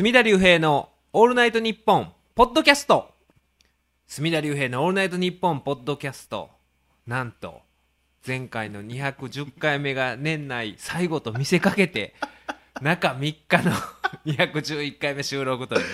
[0.00, 3.10] 隅田隆平のオールナイトニッポンポッドキャスト。
[4.06, 6.48] 隅田隆平のオールナイトニッポンポッドキャスト。
[7.06, 7.60] なんと
[8.26, 12.14] 前回の210回目が年内最後と見せかけて
[12.80, 13.72] 中3日の
[14.24, 15.84] 211回目収録という。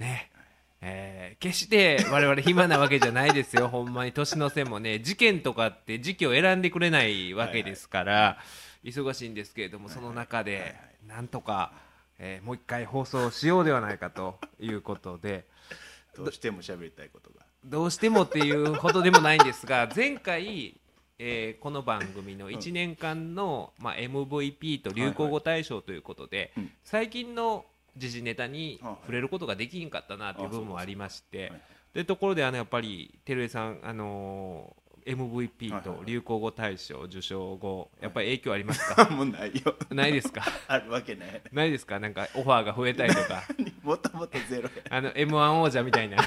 [0.00, 0.32] ね。
[0.80, 3.68] えー決して我々暇なわけじゃないですよ。
[3.68, 8.38] ほんまに年の瀬もね事件とかって時期を選んでくれないわけですから、
[8.82, 10.74] 忙しいんですけれどもその中で
[11.06, 11.85] なんとか、
[12.18, 15.44] えーもう一回放送しようではないかということで。
[16.16, 17.44] どうしても喋りたいことが。
[17.64, 20.80] どうしてもっていうほどでもないんですが前回、
[21.18, 26.72] えーこの番組の1年間の、まあ、MVP と流行語大賞ということで、うん。
[26.84, 31.60] 最近の時事ネタにはい触れることができんかったなっていう部分もありまして、はい。
[31.94, 39.74] でところであのやっぱり照江さん、あのー MVP と流行語大賞受賞後やっぱり影響ありますか、 もうないよ。
[39.90, 40.42] ないですか？
[40.68, 41.42] あるわけない。
[41.52, 41.98] ないですか？
[42.00, 43.42] なんかオファーが増えたりとか。
[43.82, 44.68] もともとゼロや。
[44.90, 46.18] あの m 1王者みたいな。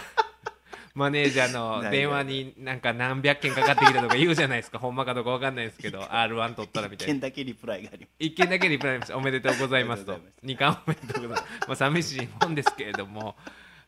[0.95, 4.79] マネージャーの電話になんか何百件かかってきたとか言うじゃないですか。
[4.79, 7.13] ほんまかどうかわかんないですけど r 1取ったらみたいな。
[7.13, 10.13] 一件だけリプライがありま1件だけリプライありましたおめでとうございますと。
[10.15, 11.67] おめでとうござい2冠おめでとうございます。
[11.67, 13.35] まあ寂しいもんですけれども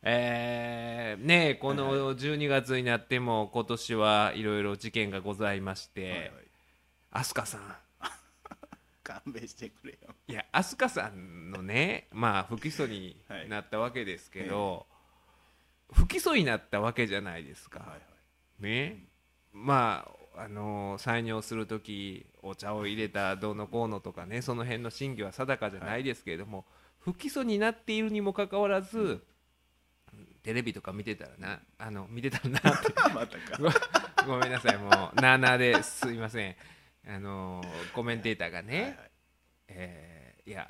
[0.04, 6.20] えー、ねえこの12月になっても今年はいろいろ事件がございましすはいはい。
[6.20, 6.32] て
[7.12, 7.76] 飛鳥さん。
[9.04, 10.16] 勘弁してくれよ。
[10.28, 13.16] いや飛鳥さんのねまあ不起訴に
[13.48, 14.88] なったわけですけど、
[15.94, 18.64] 不起訴になったわけじゃないですか、はいはい。
[18.64, 19.06] ね
[19.54, 26.66] まああの採尿する時お茶を入れたどうのこうのとかねその辺の真偽は定かじゃないですけれども、
[27.00, 29.24] 不起訴になっているにもかかわらず、
[30.44, 32.94] テレビとか見てたらなあの見てたらなって。
[33.14, 33.74] またか。
[34.26, 34.78] ごごめんなさい。
[34.78, 36.56] もうなあなあですいません。
[37.08, 39.12] あのコメンテーターがね、はいはい。
[39.70, 40.70] えーいや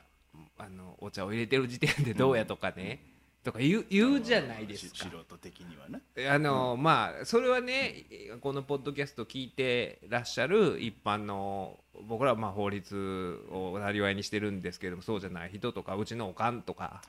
[0.57, 2.99] あのお茶を入れてる時点でどうやとかね、
[3.43, 4.95] とか言う言うじゃないですか。
[4.95, 5.99] し素人的にはな。
[6.33, 8.05] あの、まあそれはね
[8.41, 17.01] このポッドキャスト聞いてらっしゃる一般の僕らはまあ法律をなりわいにしてるんですけどもそうじゃない人とかうちのおかんとか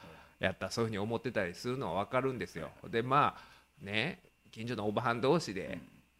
[0.46, 2.70] やったらそういうふうに思ってたりするのは分かるんですよ。
[2.88, 4.20] でまあね
[4.50, 5.78] 近所のおばはん同士で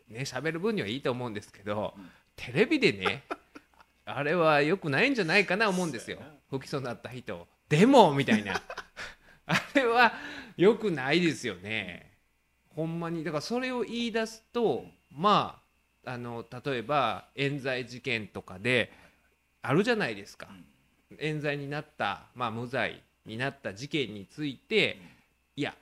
[0.09, 1.95] ね喋る分にはいいと思うんですけど、
[2.37, 3.25] テレビでね
[4.07, 6.19] あれは良くないんじゃないかな思うんですよ。
[6.51, 8.63] 不起訴になった人でもみたいな。
[9.47, 10.13] あれは
[10.57, 12.13] 良くないですよね。
[12.69, 13.25] ほんまに。
[13.25, 15.61] だからそれを言い出すとま
[16.05, 18.93] ああの例えば冤罪事件とかで
[19.63, 20.49] あるじゃないですか。
[21.19, 24.99] 冤罪になった、まあ、無罪になった事件について
[25.57, 25.75] いや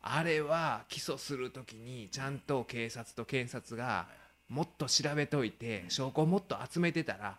[0.00, 4.06] あれは起訴する時にちゃんと警察と検察が
[4.48, 7.36] もっと調べといて証拠をもっと集めてたら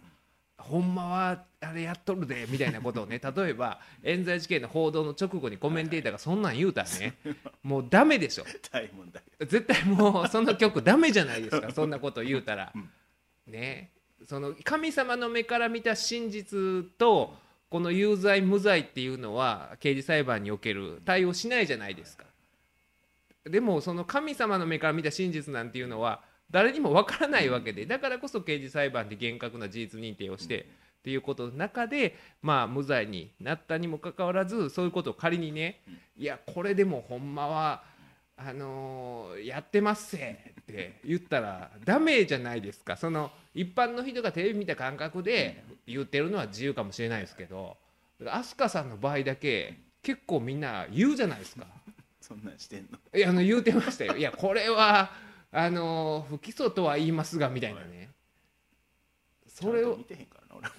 [0.60, 7.16] ほんまはあれやっとるでみたいなことをね例えば冤罪事件の報道の直後にコメンテーターがそんなん言うたらね
[7.64, 8.44] もうダメでしょ。
[9.40, 12.72] 絶対もうその曲ダメじゃないですか そんなこと言うたら。
[12.76, 12.90] うん。
[13.48, 13.92] ね。
[14.28, 17.34] その神様の目から見た真実と
[17.70, 22.26] この有罪無罪っていうのは刑事裁判における対応しないじゃないですか。
[23.46, 26.22] でもその神様の目から見た真実なんていうのは
[26.52, 30.62] 誰にもわからないわけでだからこそ刑事裁判で厳格な事実認定をして
[31.00, 35.80] っていうことの中でまあ無罪になったにもかかわらずそういうことを仮にね
[36.18, 37.84] いやこれでもほんまは
[38.36, 42.96] あのやってますせって言ったらダメじゃないですか。
[42.98, 47.78] その一般の人がテレビ見た感覚で言ってるのは自由かもしれないですけど
[48.20, 51.66] 飛鳥さんの場合だけ結構みんな言うじゃないですか。
[52.22, 53.00] そんなんしてんの？
[53.16, 54.16] いやあの言うてましたよ。
[54.16, 55.12] いやこれは
[55.52, 58.10] あの不起訴とは言いますがみたいなね。
[59.48, 60.70] それを見てへんからな俺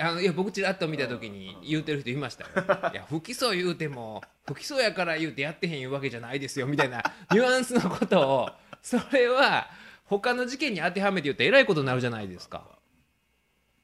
[0.00, 2.50] あのいや僕ちらっと見た時に言うてる人いましたよ。
[2.92, 8.48] いや不起訴言うても不起訴やから言うてやってへんいうわけじゃないですよみたいなニュアンスのことを
[8.82, 9.68] それは
[10.04, 12.78] 他の事件に当てはめて言うとえらいことになるじゃないですか。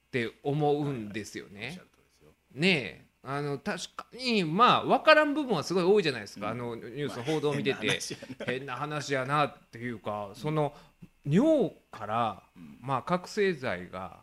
[0.07, 1.79] って思うんですよね。
[2.53, 3.05] ねえ。
[3.27, 9.45] あの確かにまあ分からん部分はすごい多いじゃないですか、あのニュースの報道を見てて、まあ変な話やな。
[9.45, 10.75] っていうかその
[11.25, 12.43] 尿から、
[12.81, 14.19] まあ、覚醒剤が、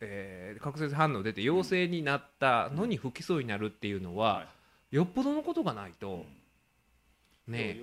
[0.00, 4.46] えー覚醒剤反応出て陽性になったのに不起訴になるっていうのは、は
[4.90, 6.24] よっぽどのことがないと、
[7.46, 7.78] ね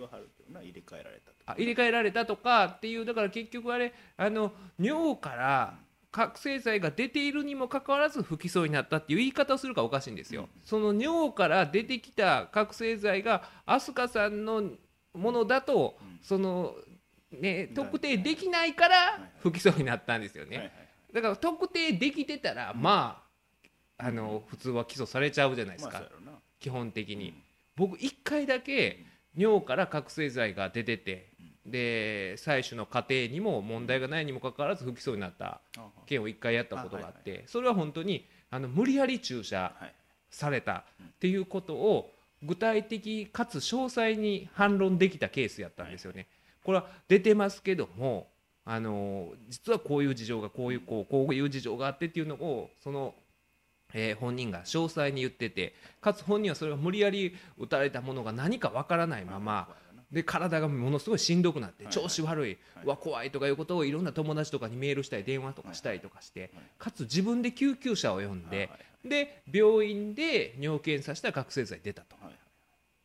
[0.62, 5.78] 入れ替えられた入れ替えられたとかっていうだから結局あれあの尿から
[6.12, 10.48] 覚醒剤が出ているにもかかわらず不起訴になったっていう言い方をするからおかしいんですよ。
[10.64, 14.64] その尿から出てきた覚醒剤が飛鳥さんの
[15.14, 16.20] ものだと、うん。
[16.22, 16.76] その
[17.32, 20.72] ねだ特定できないから不起訴になったんですよね。
[21.12, 23.24] だから特定できてたらま
[23.98, 26.04] ああの普通は起訴されちゃうじゃないですか。
[26.60, 27.34] 基本的に、
[27.76, 29.06] 僕1回だけ
[29.36, 31.33] 尿から覚醒剤が出てて、
[31.66, 39.94] で採取の過程にも問題がないにもかかわらず不起訴になったあ件を1回やったことがあってそれは本当にあの無理やり注射はい。
[40.30, 42.10] されたっていうことを
[42.42, 46.28] 具体的かつ詳細に反論できたケースやったんですよね。
[46.64, 48.28] これは出てますけども
[48.66, 53.14] あの実はこういう事情がこういうこうこういう事情があってっていうのをその、
[53.94, 59.68] えー本人が詳細に言っててかつ本人はそれが無理やり打たれたものが何かわからないまま
[60.14, 68.70] で体がものすごいしんどくなってはい調子悪い、は怖いとかいうことをいろんな友達とかにメールしたり電話とかしたりとかしてはいかつ自分で救急車を呼んで
[69.04, 72.16] で病院で尿検査したら覚醒剤出たと。
[72.22, 72.34] はい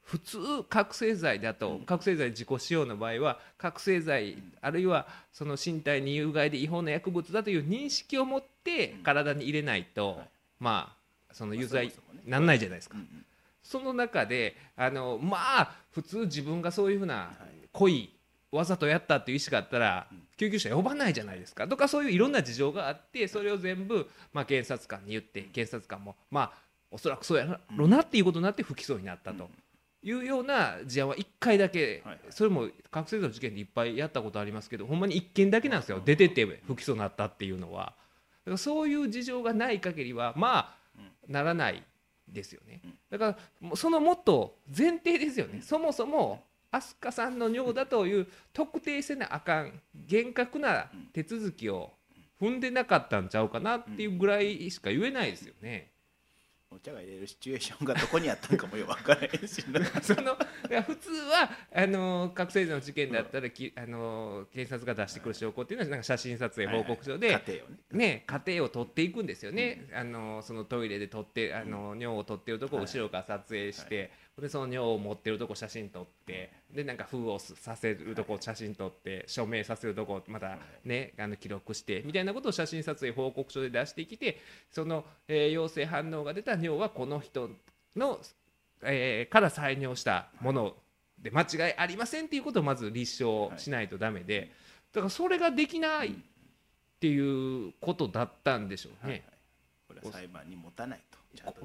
[0.08, 0.38] 普通
[0.70, 10.28] 覚醒剤だと覚醒剤自己使用の場合は覚醒剤あるいはその身体に有害で違法な薬物だという認識を持って体に入れないと、はい。
[10.60, 10.96] ま
[11.30, 12.22] あその有罪まあそもそもね。
[12.26, 12.96] なんないじゃないですか
[13.68, 17.14] その中であのまあ普通自分がそういうふうな
[17.72, 18.10] はい。
[18.50, 21.66] わざとやったっていう意思があったらうん救急車呼ばないじゃないですか。
[21.66, 26.52] とかそういういろんな事情があってそれを全部、まあ、検察官に言って検察官もまあ
[26.92, 29.50] おそらくそうやろなっていうことになって不起訴になったと
[30.02, 36.00] いうような事案は1回だけはいそれも覚醒剤の事件でいっぱいやったことありますけどほんまに1件だけなんですよ。
[36.04, 37.86] 出てて不起訴になったっていうのは。
[37.86, 37.90] だ
[38.44, 41.82] からそういう事情がない限りはまあならない
[42.32, 42.80] ですよね。
[43.10, 45.60] だからそのもっと前提ですよね。
[45.62, 51.92] そもそも飛鳥さんの尿だという特定せなあかん厳格な手続きを
[52.40, 55.90] 踏んでなかったんちゃうかなっていうぐらいしか言えないですよね。
[56.70, 59.84] お茶が入れるシチュエーションがどこにあったんかもよく分からへんしな。
[60.02, 60.36] その
[60.82, 67.44] 普通はあの覚醒剤の事件だったらきあの検察が出してくる証拠っていうのはなんか写真撮影報告書で、はいはい。
[67.46, 67.78] 家庭をね。
[67.90, 84.40] ね、家庭を撮っていくんですよね、あのそのトイレで撮ってあの尿を撮ってるとこを後ろから撮影して、でその尿を持ってるとこ写真撮ってでなんか封をさせるとこ写真撮って署名させるとこまたねあの記録してみたいなことを写真撮影報告書で出してきて
[84.70, 87.50] その、えー陽性反応が出た尿はこの人
[87.96, 88.20] の、
[88.82, 90.74] えーから採尿したもの
[91.18, 94.52] で間違いありませんっていうことをまず立証しないとダメで
[94.92, 96.12] だからそれができないっ
[97.00, 99.08] ていうことだったんでしょうね。
[99.08, 99.22] はいはい。
[99.88, 101.17] これは裁判に持たないと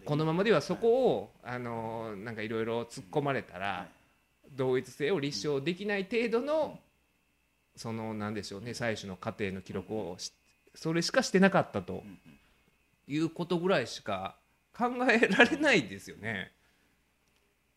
[0.05, 4.03] このままではそこを、あのなんかいろいろ突っ込まれたら、はい。
[4.55, 6.79] 同一性を立証できない程度の、
[7.75, 10.31] そのなんでしょうね採取の過程の記録をし
[10.75, 12.03] それしかしてなかったと
[13.07, 14.35] いうことぐらいしか
[14.75, 16.51] 考えられないですよね。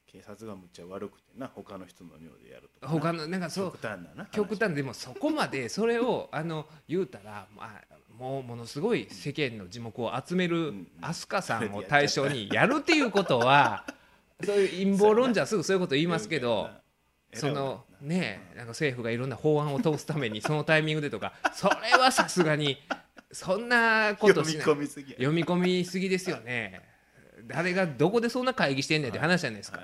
[0.06, 3.00] 警察がむっちゃ悪くてな他の人の尿でやるとかな。
[3.00, 7.82] 他のなんかそう極端なな極端でもそこまでそれをあの言うたら、まあ、
[8.18, 13.84] もうものすごい世間の耳目を集めるん飛鳥さんを対象にやるっていうことは
[14.42, 16.70] そういう陰謀論者はすぐそういうこと言いますけど。
[17.34, 22.78] そのねなんか政府がいろんな法案を通すためにそのタイミングでとか それはさすがに
[23.30, 24.64] そんなことしない。
[24.64, 26.80] 読み込みすぎですよね。
[27.44, 29.80] 誰がどこでそんな会議してんねんって話じゃないですか、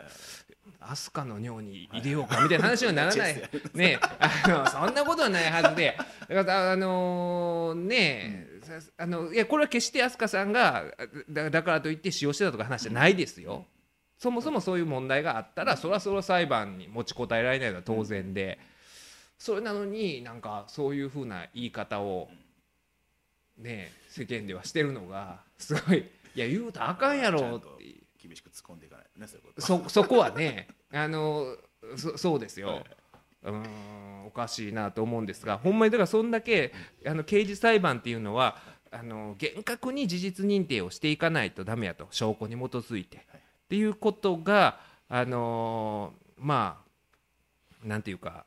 [0.91, 3.51] 飛鳥の尿に入れようかみたいな話にはならない。
[3.75, 5.97] ねあのそんなことはないはずで。
[6.29, 10.85] だからあのねさあのいやこれは決して飛鳥さんが
[11.29, 13.67] だだからといって使用してたとか話じゃないですよ。
[14.19, 18.59] そもそもそういう問題があったらそれはそれは裁判に持ちこたえられないのは当然で。
[19.43, 22.31] それなのになんかそういうふうな言い方を
[23.59, 27.67] ね世間ではしてるのがすごいいや言うとあかんやろって
[28.23, 28.87] 厳しく突っ込んで
[29.59, 31.57] そそ そこはねあの
[31.97, 32.85] そそうですよ、はい、
[33.45, 36.73] うーんおかしいなと思うんですがほんまにだからそんだけ
[37.07, 38.57] あの刑事裁判っていうのは
[38.91, 43.21] あの厳格に事実認定をしていかないとダメやと証拠に基づいて、っ
[43.71, 46.83] ていうことがあのま
[47.83, 48.45] あなんていうか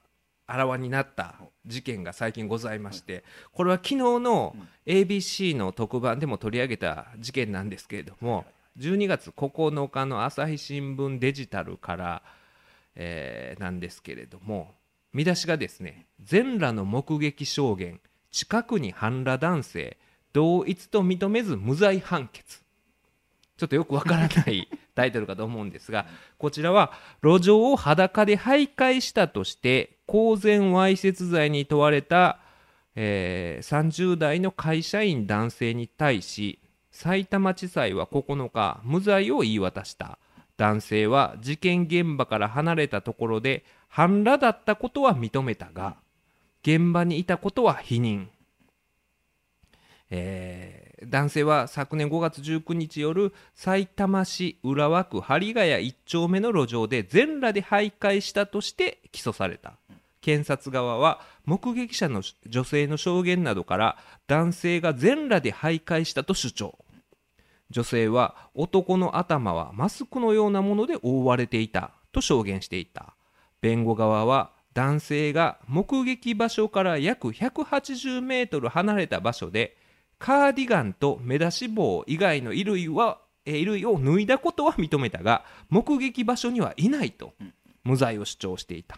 [0.47, 4.55] あらわになった事件が最近ございましてこれは昨日の
[4.85, 8.45] ABC の特番でも取り上げた事件なんですけれども
[8.77, 12.21] 12月9日の朝日新聞デジタルから、
[12.95, 14.73] えーなんですけれども
[15.13, 17.99] 見出しがですね全裸の目撃証言
[18.31, 19.97] 近くに半裸男性
[20.33, 22.59] 同一と認めず無罪判決。
[23.57, 26.05] ちょっとよくわからない タイトルかと思うんですが
[26.37, 26.91] こちらは
[27.23, 32.39] 路上を裸で徘徊したとして公然わいせつ罪に問われた、
[32.95, 36.59] えー30代の会社員男性に対し
[36.95, 40.17] 埼玉地裁は9日無罪を言い渡した。
[40.55, 45.97] 男性は事件現場から離れたところで半裸だったことは認めたが
[46.61, 48.27] 現場にいたことは否認、
[50.09, 59.73] え男性は昨年5月19日夜さいたま市浦和区針ヶ谷1丁目の路上で全裸で徘徊したとして起訴された。
[60.21, 66.84] 検察側は目撃者の女性の証言などから男性が全裸で徘徊したと主張。
[67.69, 73.15] 女性は男の頭はマスクのようなもので覆われていたと証言していた。
[73.61, 79.77] 弁護側は男性が目撃場所から約180メートル離れた場所で
[80.19, 87.33] カーディガンと目出し帽以外の衣類は衣類を脱いだことは認めたが目撃場所にはいないと
[87.83, 88.97] 無罪を主張していた。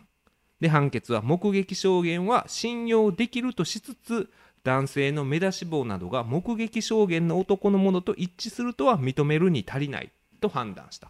[0.59, 4.29] で判決は目撃証言は信用できるとしつつ
[4.67, 11.09] 男性の目出し帽などが目撃証言の男のものと一致するとは認めるに足りないと判断した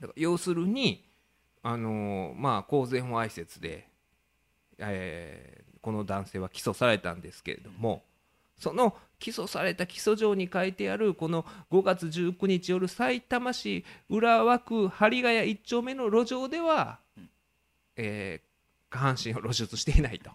[0.00, 1.04] だから要するに
[1.64, 3.88] あのーまあ公然わいせつで、
[4.78, 8.04] えーこの男性は起訴されたんですけれども
[8.56, 17.00] その起訴された起訴状に書いてあるこの5月19日夜さいたま市浦和区針ヶ谷1丁目の路上では、
[17.96, 18.54] えー
[18.90, 20.30] 下半身を露出していないと。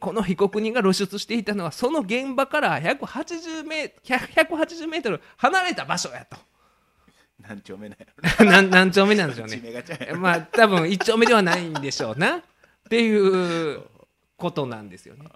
[0.00, 6.36] この被告人が露出していたのはその現場から180メ180メートル離れた場所やと。
[7.38, 8.06] 何丁目なんや
[8.38, 9.84] ろ 何何丁目なんでしょう地ね。
[10.16, 12.42] まあ多分1丁目ではないんでしょうなっ
[12.88, 13.82] ていう
[14.36, 15.26] ことなんですよね。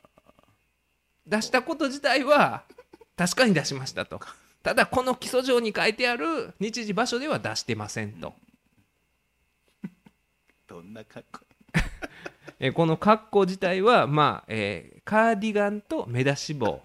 [1.26, 2.64] 出したこと自体は
[3.16, 4.20] 確かに出しましたと。
[4.62, 8.34] ただこの起訴状に書いてある日時場所では出してませんと。
[10.66, 11.43] どんな格好
[12.60, 16.80] えーこの格好自体は、まあえーカーディガンと目出し帽。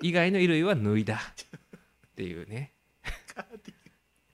[0.00, 1.16] 以外の衣類は脱いだ。
[1.16, 2.72] っていうね。
[3.34, 3.74] カーディ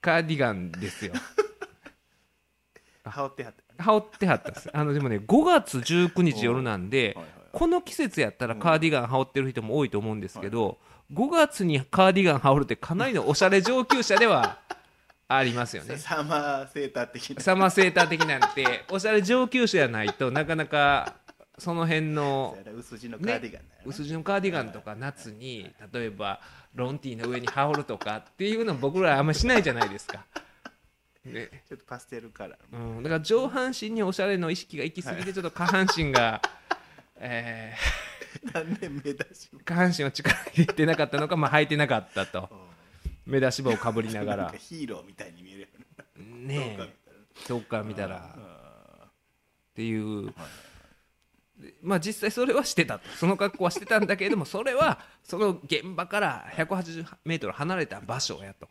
[0.00, 1.12] カーディガンですよ。
[3.04, 3.84] 羽織ってはった。
[3.84, 4.70] 羽織ってはったんです。
[4.72, 10.78] あのでもね5月19日夜なんではいはいこの季節やったらカーディガン羽織ってる人も多いと思うんですけど
[11.12, 14.58] 5月にカーディガン羽織るってかなりのおしゃれ上級者では
[15.28, 15.96] ありますよね。
[15.98, 17.40] サマーセーター的な。
[17.40, 21.16] サマーセーター的なんて おしゃれ上級者じゃないとなかなか
[21.58, 26.40] その辺の薄地のカーディガン薄地のカーディガンとか夏に例えば
[26.74, 30.26] ロンティーの上に羽織るとかっていうの僕らあんまりしないじゃないですか。
[31.24, 31.48] ね。
[31.68, 32.76] ちょっとパステルカラー。
[32.76, 36.42] のうん、だから上半身におしゃれの意識が行き過ぎてちょっと下半身が、
[37.16, 37.74] え
[38.52, 42.50] 何年目だしー下半身は力入れてなかったのか、まあ、履いてなかったと
[43.26, 44.46] 目出し帽をかぶりながら。
[44.46, 46.94] かヒーローみたいに見えるよねねえ。
[47.46, 49.10] 遠くから見たらっ
[49.74, 50.32] ていう、
[51.58, 53.08] でまあ実際それはしてたと。
[53.16, 58.68] その格好はしてたんだけれどもそれはその現場から180メートル離れた場所やと。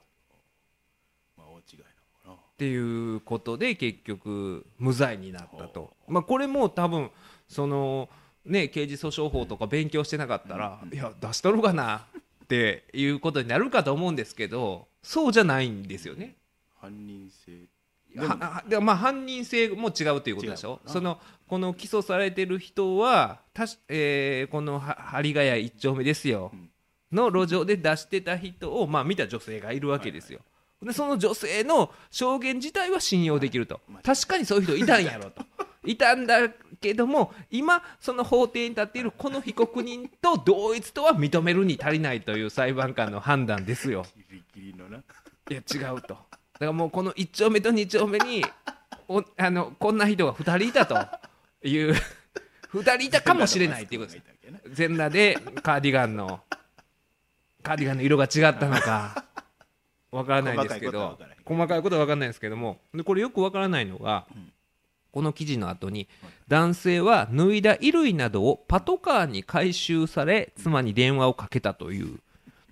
[2.54, 7.10] っていうことで結局無罪になったと、まあ、これも多分
[7.48, 8.10] その
[8.46, 12.06] ね刑事訴訟法とか勉強してなかったら、いや出しとるかな
[12.54, 16.36] っていうことになるかと思うんですけどそうじゃないんですよね。
[16.80, 17.68] 犯人性。
[18.16, 20.80] ははでまあ犯人性も違うということでしょ。
[20.86, 26.70] そのこの起訴されてる人はたし、えーこのは針ヶ谷一丁目ですよ、うん。
[27.12, 30.42] の路上で出してた人を、まあ、見た女性がいるわけですよ。
[30.82, 35.44] でその女性の証言自体は信用できると、はい確かにそういう人いたんやろと
[35.86, 36.50] いたんだ
[36.82, 44.06] けども今その法廷に立っているこの被告人と同一とは認めるに足りないという裁判官の判断ですよ。
[44.16, 44.98] ギリギリのな。
[44.98, 45.02] い
[45.54, 46.08] や違うと。
[46.08, 46.18] だか
[46.60, 48.46] らもうこの1丁目と2丁目に
[49.08, 50.96] おあのこんな人が2人いたと
[51.68, 51.94] いう
[52.74, 54.24] 2人いたかもしれないということです。
[54.72, 56.42] 全裸でカーディガンの
[57.62, 59.26] カーディガンの色が違ったのか
[60.12, 61.20] わからないんですけど。
[61.46, 62.80] 細かいことは分からないんですけども。
[62.94, 64.53] でこれよくわからないのが、うん
[65.14, 66.10] この記事の後に
[66.48, 72.20] 男性は脱いだ衣類などをパトカーに回収され妻に電話をかけたという。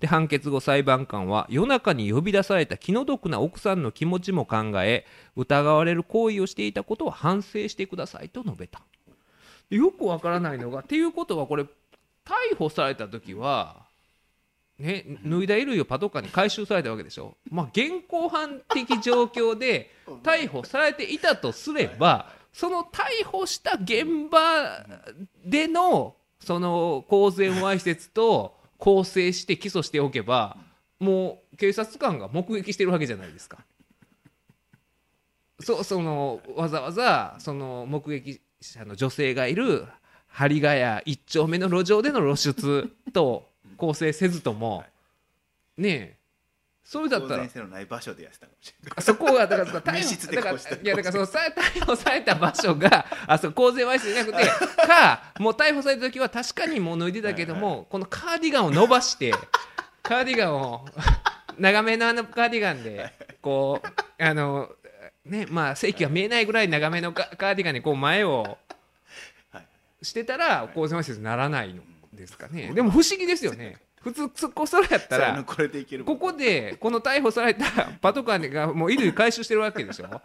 [0.00, 5.06] で判決後裁判官は夜中に呼び出された気の毒な奥さんの気持ちも考え
[5.36, 8.82] 疑われる行為をしていたことを反省してくださいと述べた。
[9.70, 13.81] よくわからないのがっていうことはこれ逮捕された時は
[14.82, 19.92] ね、脱いだ衣類をパトカーに回収されたわけでしょ、まあ、現行犯的状況で
[20.24, 24.84] 逮捕されていたとすればその逮捕した現場
[25.46, 30.56] でのその公然わいせつと構成して起訴しておけば
[30.98, 33.64] もう警察官が目撃してるわけじゃないですか。
[35.60, 39.86] そそのわざわざその目撃者の女性がいる
[40.26, 43.51] 針ヶ谷一丁目の路上での露出と
[43.82, 44.84] 構成せずとも
[45.76, 46.16] ねえ
[46.84, 47.30] それだったら。
[47.30, 49.02] 当然性のない場所でやってたかもしれない。
[49.02, 54.46] そこがだから逮捕だからいやだからそのさ逮捕された場所があそう公然わいせつじゃなくて
[54.86, 59.34] かもう逮捕された時は確かにもう脱いでたけどもこのカーディガンを伸ばして
[60.04, 60.86] カーディガンを
[61.58, 64.70] 長めのあのカーディガンでこうあの
[65.24, 68.58] ねまあ正規が見えないぐらい長めのカカーディガンでこう前を
[69.50, 69.66] はい
[70.04, 71.04] してたら公然わい。
[71.04, 72.72] せつにならないのですかね。
[72.74, 73.76] でも不思議ですよね。
[74.00, 77.64] 普通そこそれやったらこれでいけるここでこの逮捕された
[78.00, 80.20] パトカーがもう衣類回収してるわけでしょ。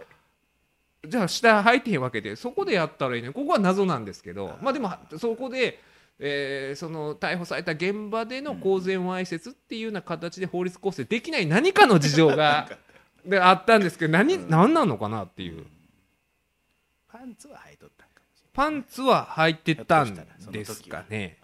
[1.08, 5.80] じゃあ下履いてへんわけでそこでやったらいいねここは謎なんですけどまあでもそこで、
[6.20, 12.68] えーその逮捕された現場での公然わいせつっていうような形で法律構成できない何かの事情が
[13.26, 15.66] であったんですけど何何なのかなっていう。
[17.08, 18.06] パンツは履いとった
[18.54, 20.16] パンツは履いてたん
[20.52, 21.38] ですかね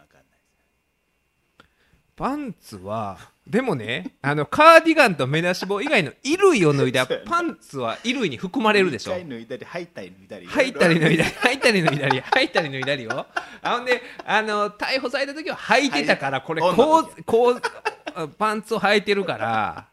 [2.15, 3.17] パンツは
[3.47, 9.11] でもねあのカーディガンと目出し帽以外の衣類を脱いだパンツは衣類に含まれるでしょ。
[9.11, 13.25] 一回脱いだり履いたり脱いだり入ったり脱いだりり入ったり脱いだり入ったり脱いだりよ。
[13.61, 19.87] あほんであの逮捕された時は履いてたからこれはいこうこうパンツを履いてるから。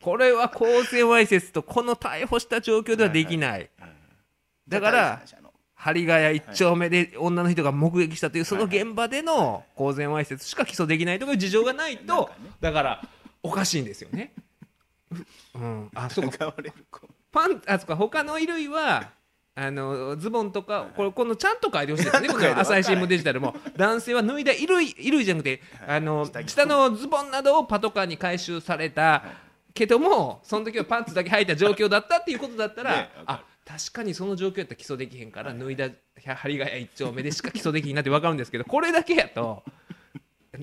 [0.00, 3.68] これは公然わいせつとこの逮捕した状況ではできない。
[4.68, 5.22] だから
[5.84, 13.02] 針ヶ谷一丁目で女の人が目撃したというその現場での公然わいせつしか起訴できないという事情がないとだから
[13.42, 14.32] おかしいんですよね。
[15.54, 16.54] うん、あそうか。
[17.30, 17.96] パンあそうか。
[17.96, 19.10] 他の衣類は
[19.54, 22.28] あのズボンとかこれこのちゃんと書いてほしいですね。
[22.28, 23.54] こちゃんと書いての朝日新聞デジタルも。
[23.76, 29.22] 男性は脱いだ衣類衣類じゃなくてあの下のズボンなどをパトカーに回収された。
[29.74, 35.88] けどもその時はパンツだけ履いた状況だったっていうことだったら、あ確かにその状況やったら起訴できへんから脱いだ
[36.36, 39.62] 針ヶ谷一丁目でしか起訴できひんなって分かるんですけどこれだけやと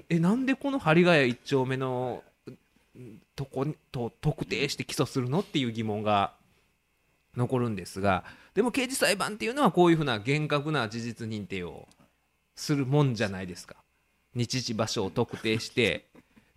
[0.10, 2.24] えなんでこの針ヶ谷一丁目の
[2.98, 6.34] んとこにと特定して起訴するのっていう疑問が
[7.36, 11.88] 残るんですがでも刑事裁判っていうのはこういうふうな厳格な事実認定を
[12.56, 13.78] するもんじゃないですか。
[14.36, 16.06] 日時場所を特定して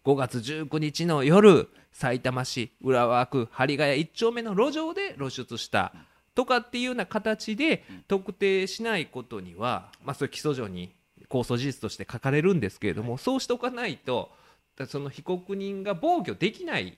[0.04, 5.92] 5月19日の夜さいたま市浦和区針ヶ谷一丁目の路上で露出した
[6.34, 10.92] とかっていうような形で特定しないことには、まあ、それ起訴状に
[11.28, 14.30] 控訴事実として書かれるんですけれども、そうしておかないと
[14.76, 16.96] だその被告人が防御できない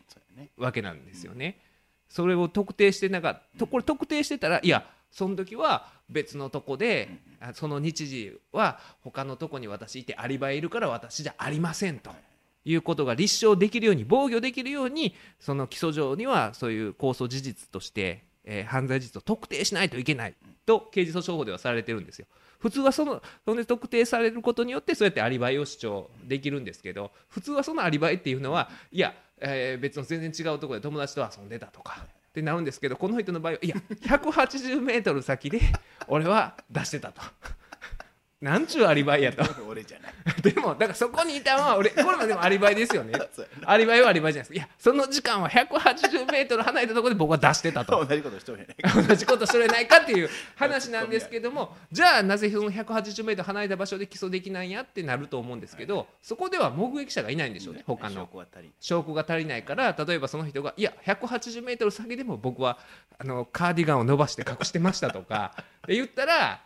[0.57, 1.61] わけなんですよね。
[2.09, 3.23] それを特定してなん。
[3.23, 7.09] かとこれ特定してたらいやその時は別のとこで
[7.41, 12.11] あその日時は他のとこに私いてアリバイいるから私じゃありませんと。
[12.65, 12.75] い。
[12.75, 22.27] うことが立証できるように防御できるようにその起訴状にはそういう控訴事実として、えー犯罪事実を特定しないといけないと刑事訴訟法ではされてるんですよ。
[22.59, 35.61] 普通はそのそれで特定されることによってそうやってアリバイを主張できるんですけど普通はそのアリバイっていうのはいや、えー別の全然違うところで友達と遊んでたとかってなるんですけどこの人の場合はいや180メートル先で
[36.09, 37.21] 俺は出してたと。
[38.41, 39.43] なんちゅうアリバイやと。
[39.67, 40.13] 俺じゃない。
[40.43, 43.15] でもだからそこにいたのは俺これもでもアリバイですよね。
[43.65, 44.61] アリバイはアリバイじゃないです。
[44.61, 47.99] かいやその時間は180メートル離れたところで僕は出してたと。
[47.99, 58.17] な同じことしとるやない同じことしてれないかっていう話なんですけどもじゃあなぜその180メートル離れた場所で起訴できないんやってなると思うんですけどそこでは目撃者がいないんでしょうね他の。
[58.17, 62.79] 証拠は足りん証拠が足りないから例えばその人がいや180メートル先でも僕は
[63.19, 65.55] あのカーディガンを伸ばして隠してましたとか
[65.87, 66.61] で言ったら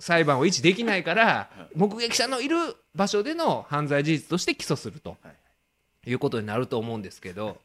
[0.00, 2.56] 裁判を維持できないから目撃者のいる
[2.94, 6.10] 場所での犯罪事実として起訴するとはい。
[6.10, 7.58] いうことになると思うんですけど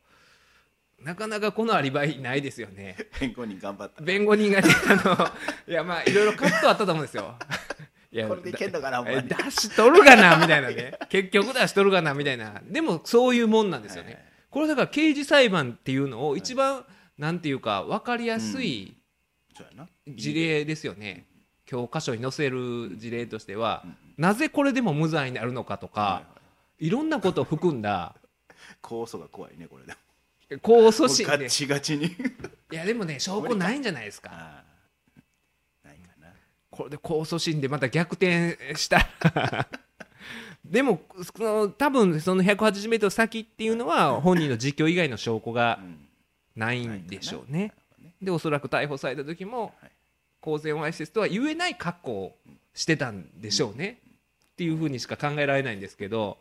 [1.01, 2.97] なかなかこのアリバイないですよね。
[3.19, 4.01] 弁護人頑張った。
[4.01, 5.27] 弁護人がね あの
[5.67, 7.35] いやまあいろいろカットあったと思うんですよ。
[8.11, 9.17] い やこれでいけんのかなお前。
[9.17, 10.97] え出しとるがなみたいなね。
[11.09, 12.61] 結局出しとるがなみたいな。
[12.65, 16.85] でもそういうもんなんですよね、これだから刑事裁判っていうのを一番、
[17.17, 18.97] なんていうか分かりやすい
[20.07, 21.27] 事例ですよね、
[21.65, 26.23] 教科書に載せる事例としては、うんなぜこれでも無罪になるのかとか、は
[26.79, 28.15] いろんなことを含んだ
[28.81, 29.93] 控訴が怖いねこれで
[30.57, 32.05] 控訴審でガッチガチに。
[32.05, 32.09] い
[32.71, 34.29] やでもね証拠ないんじゃないですか。
[34.31, 34.63] あ
[35.83, 36.27] あないかな。
[36.69, 38.99] これで控訴審でまた逆転した
[39.33, 39.67] ら。
[40.63, 41.01] でも
[41.35, 46.07] その多分その180メートル先っていうのは本人の実況以外の証拠がうん。
[46.55, 47.73] ないんでしょうね。
[47.99, 48.13] ね。
[48.21, 49.91] でおそらく逮捕された時もはい
[50.45, 52.35] 公然わいせつとは言えない格好を
[52.75, 53.99] してたんでしょうね。
[54.53, 56.37] っていうふうにしか考えられないんですけど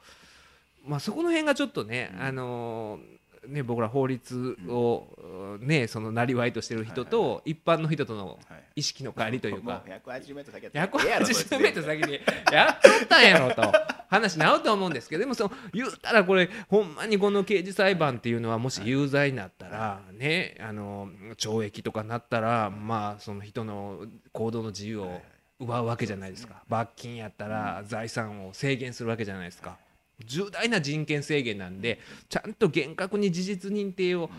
[0.86, 3.00] まあそこの辺がちょっとねあの
[3.48, 8.64] ね僕ら法律をねそのなりわいとしてる人と一般の人とのはい。
[8.76, 9.62] 意識の乖離というか。
[9.62, 12.20] もう180メートル先やったらええやろそいつ180メートル先に
[12.52, 13.94] やっとったんやろと。
[14.08, 25.20] 話になると思うんですけどでもその言うたらこれほんまにこの刑事裁判っていうのはもし有罪になったらねあの懲役とかなったらまあその人の行動の自由を
[25.58, 26.62] 奪うわけじゃないですか。
[26.68, 29.78] 罰金やったら財産を制限するわけじゃないですか
[30.24, 34.30] 重大な人権制限なんでちゃんと厳格に事実認定を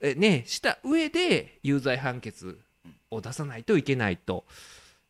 [0.00, 2.58] えねした上で有罪判決
[3.10, 4.44] を出さないといけないと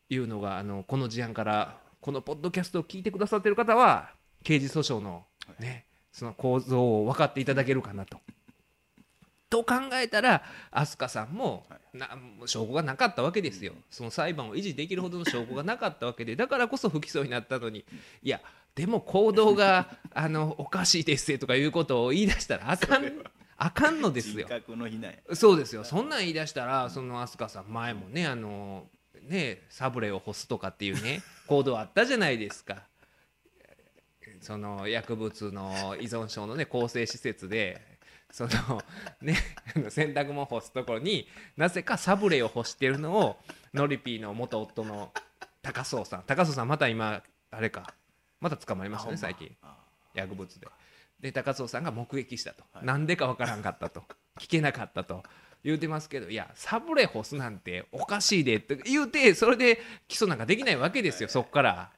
[0.09, 4.11] いうのがあのこの事案からこのポッドキャストを聞いてくださっている方は
[4.45, 5.25] 刑事訴訟の
[5.59, 8.19] ねその構造を分かっていただけるかなと。
[9.51, 12.11] と考えたら飛鳥さんもな
[12.45, 17.87] 証拠がなかったわけですよその裁判を維持できるほどの証拠がなかったわけでだからこそ不起訴になったのに
[18.23, 18.43] いや
[18.79, 23.13] でも行動が あのおかしいですとかいうことを言い出したらあかん
[23.59, 24.47] あかんのですよ。
[25.35, 25.83] そうですよ。
[25.83, 28.89] そんなん言い出したらその飛鳥さん前もねあの
[29.23, 32.85] ねサブレを干すとかっていうね 行動あったじゃないですか。
[34.41, 37.99] その薬物の依存症のね更生施設で
[38.31, 38.81] その
[39.21, 39.35] ね
[39.91, 43.41] 洗濯物干すところになぜかサブレを干してるのを
[43.75, 45.13] ノリピーの元夫の
[45.63, 46.23] 高荘さん。
[46.23, 47.93] 高荘さんまた今あれか
[48.41, 49.57] また捕まりましたね最近。
[49.63, 49.77] あ。
[50.15, 50.67] 薬物で。
[51.21, 52.87] で高荘さんが目撃したと、はい。
[52.87, 54.03] なんでかわからんかったと。
[54.39, 55.23] 聞けなかったと。
[55.65, 61.91] 言うてますけどいやサブレ干すなんておかしいでって言うてそれで起訴なんかできないわけですよそっから。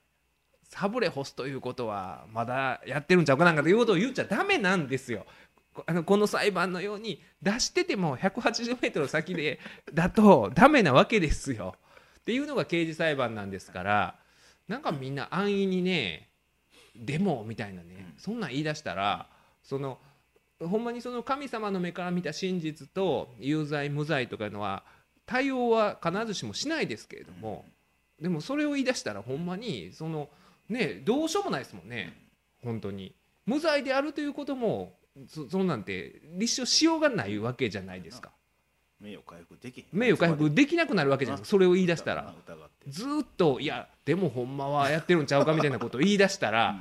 [0.65, 5.27] サブレ干すということはまだやってるんちゃうかなんかということを言っちゃダメなんですよ。
[5.75, 9.59] こあのこの裁判のように出してても180メートル先で
[9.93, 11.75] だとダメなわけですよ。
[12.21, 14.15] っていうのが刑事裁判なんですから
[14.69, 16.30] なんかみんな安易にね
[16.97, 19.27] デモみたいなね、そんなん言い出したら
[19.63, 19.99] その
[20.61, 24.83] ほんまにその神様の目から見た真実と有罪無罪とかいうのは
[25.27, 27.65] 対応は必ずしもしないですけれども、
[28.21, 30.29] でもそれを言い出したらほんまにその
[30.69, 32.13] ねどうしようもないですもんね。
[32.63, 33.15] 本当に。
[33.47, 34.93] 無罪であるということも
[35.29, 38.31] そそんなんて立証しようがないわけじゃないですか。
[39.01, 41.51] 名誉回復でき名誉回復できなくなるわけじゃないですか。
[41.51, 42.35] それを言い出したら
[42.89, 46.77] ずーっといやでもほんまはやってるんちゃうかみたいなことを言い出したら、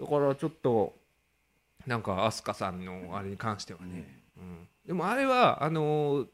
[0.00, 0.94] だからちょっと
[1.86, 4.68] なんか飛鳥さんのあれに関してはね、うん。
[4.86, 6.26] でもあれはあのー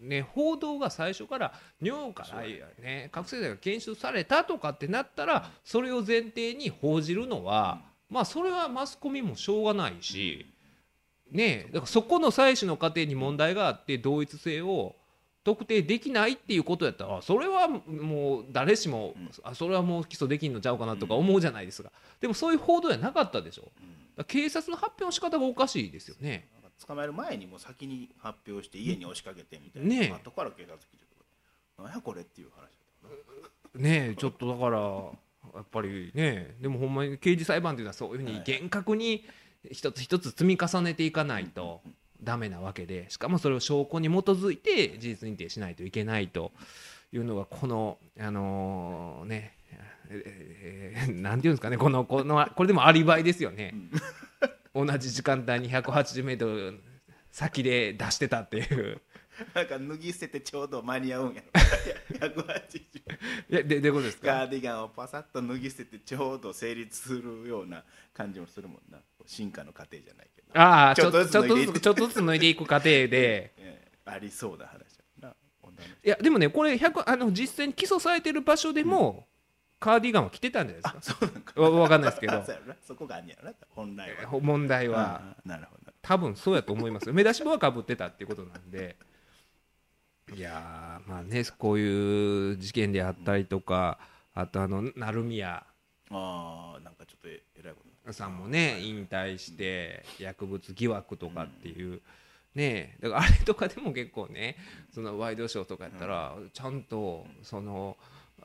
[0.00, 2.42] ね報道が最初から尿から
[2.82, 10.46] ね覚醒剤が検出されたとかってなったらそれを前提に報じるのは、まあそれはマスコミもしょうがないし、
[11.30, 14.94] ねだからそこの採取の過程に問題があって同一性を
[15.44, 23.62] 特定できないっていうことやったらあそれはもう誰しも、あそれはもう起訴できんのちゃうかなとか思うじゃないですか、でもそういう報道やなかったでしょ。
[23.62, 23.72] だか
[24.18, 26.48] ら警察の発表の仕方がおかしいですよね。
[26.86, 30.10] 捕まえる前にもう先に発表して家に押しかけてみたいな、ねえ。
[30.10, 31.04] 後から警察来て
[31.78, 39.24] 何やこれっていう話ねえちょっとだからやっぱりねでもほんまに刑事裁判っていうのはそういうふうに厳格に
[39.70, 41.80] 一つ一つ積み重ねていかないと
[42.24, 46.52] ダメなわけでしかもそれを証拠に基づいて事実認定しないといけないと
[47.12, 49.52] いうのがこのあのーね
[50.10, 53.74] えーなんていうんですかねこのこのこれでもアリバイですよね。
[54.74, 56.80] 同じ時間帯に180メートル
[57.30, 59.00] 先で出してたっていう
[59.54, 61.48] なんか脱ぎ捨ててちょうど間に合うんやろ。
[62.18, 64.26] 180いやでどういうことですか？
[64.28, 68.98] ガーディガンをパサッと脱ぎ捨ててちょうど成立するような感じもするもんな。
[69.26, 70.48] 進化の過程じゃないけど。
[70.60, 72.66] ああちょっとずつちょっとずつ脱いでいく。
[72.66, 73.08] 過程で。
[73.58, 74.76] ええありそうな話
[75.22, 75.34] やな。
[76.04, 79.26] いやでもねこれ100あの実際に起訴されてる場所でも、
[79.80, 81.16] カーディガンは着てたんじゃないですか？
[81.20, 81.60] そうなんか。
[81.60, 82.44] わわかんないですけど。
[82.86, 83.54] そこがあんねやろな。
[83.70, 84.26] 本来は。
[84.28, 85.00] ほ問題は。
[85.00, 85.92] ああなるほど。
[86.02, 87.14] 多分そうやと思いますよ。
[87.14, 88.98] 目出し帽はかぶってたっていうことなんで
[90.32, 93.98] いやーまあねこういう事件であったりとか
[94.34, 95.66] あとあの成宮。
[96.10, 102.02] ああなんかちょっとえらいことさんもね引退して薬物疑惑とかっていう、
[102.54, 104.56] ねだからあれとかでも結構ね
[104.94, 107.96] そのワイドショーとかやったらちゃんとその。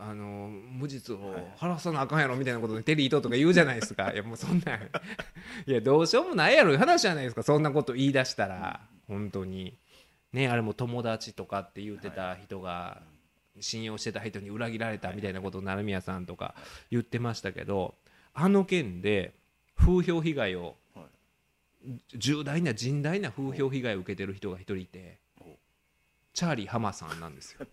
[0.02, 4.12] あの無実を晴らさなあかんやろみたいなことでテリーととか言うじゃないですか。
[4.13, 4.82] いやもうそんなん。
[5.65, 7.44] いやどうしようもないやろいう話じゃないですか。
[7.44, 9.78] そんなこと言い出したら本当に
[10.34, 13.02] ねあれも友達とかって言ってた人が
[13.60, 16.56] 信用してた人に裏切られたみたいなことを成宮さんとか
[16.92, 17.96] 言ってましたけど
[18.34, 19.34] あの件で
[19.76, 21.06] 風評被害をはい。
[22.18, 25.46] 重大な甚大な風評被害を受けてる人が一人いてお。
[26.34, 27.65] チャーリー浜さんなんですよ。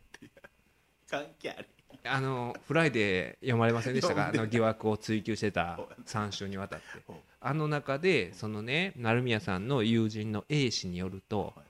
[1.11, 1.69] 関係ある
[2.05, 4.29] あのフライデー読まれませんでしたか？
[4.29, 6.85] あの疑惑を追及してた3週にわたって。
[7.09, 7.15] お。
[7.41, 11.66] あの中でそのね成宮さんの友人の A 氏によるとはい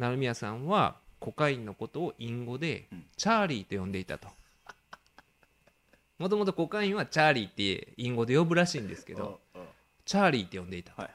[0.00, 3.04] 成宮さんはコカインのことを隠語でうん。
[3.16, 4.28] チャーリーと呼んでいたと。
[6.18, 9.40] もともとコカインはチャーリーって隠語で呼ぶらしいんですけど
[10.04, 10.92] チャーリーって呼んでいた。
[10.96, 11.14] はいはい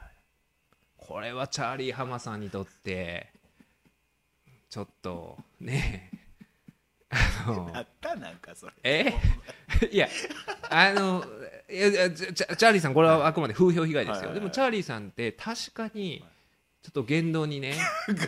[0.96, 3.28] これはチャーリー浜さんにとって
[4.68, 6.10] ちょっとね
[7.10, 8.72] あのあったなんかそれ。
[8.82, 9.14] え？
[9.92, 10.08] いや
[10.68, 11.24] あの
[11.68, 16.24] チャチャーリーさんこれはあくまで風評被害ですよ、はいはいはいでもチャーリーさんって確かに
[16.86, 17.74] ちょっと言動にね。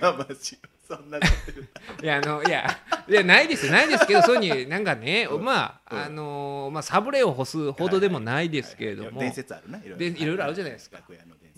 [0.02, 1.18] 我慢しろそんな
[2.02, 2.66] いやあのいや
[3.06, 5.44] いやないですよないですけどそういうふうになんかねうん。
[5.44, 6.02] まあうん。
[6.02, 9.20] あのまあサブレを干すほどでもないですけれども。
[9.20, 10.98] 伝説あるないろでいろいろあるじゃないですか。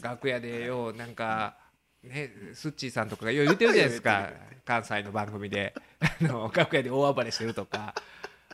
[0.02, 1.56] 楽屋でよなんか
[2.02, 4.30] ねスッチーさんとかがよう言ってるじゃないですか。
[4.66, 5.74] 関西の番組で。
[6.00, 7.94] あの楽屋で大暴れしてるとか。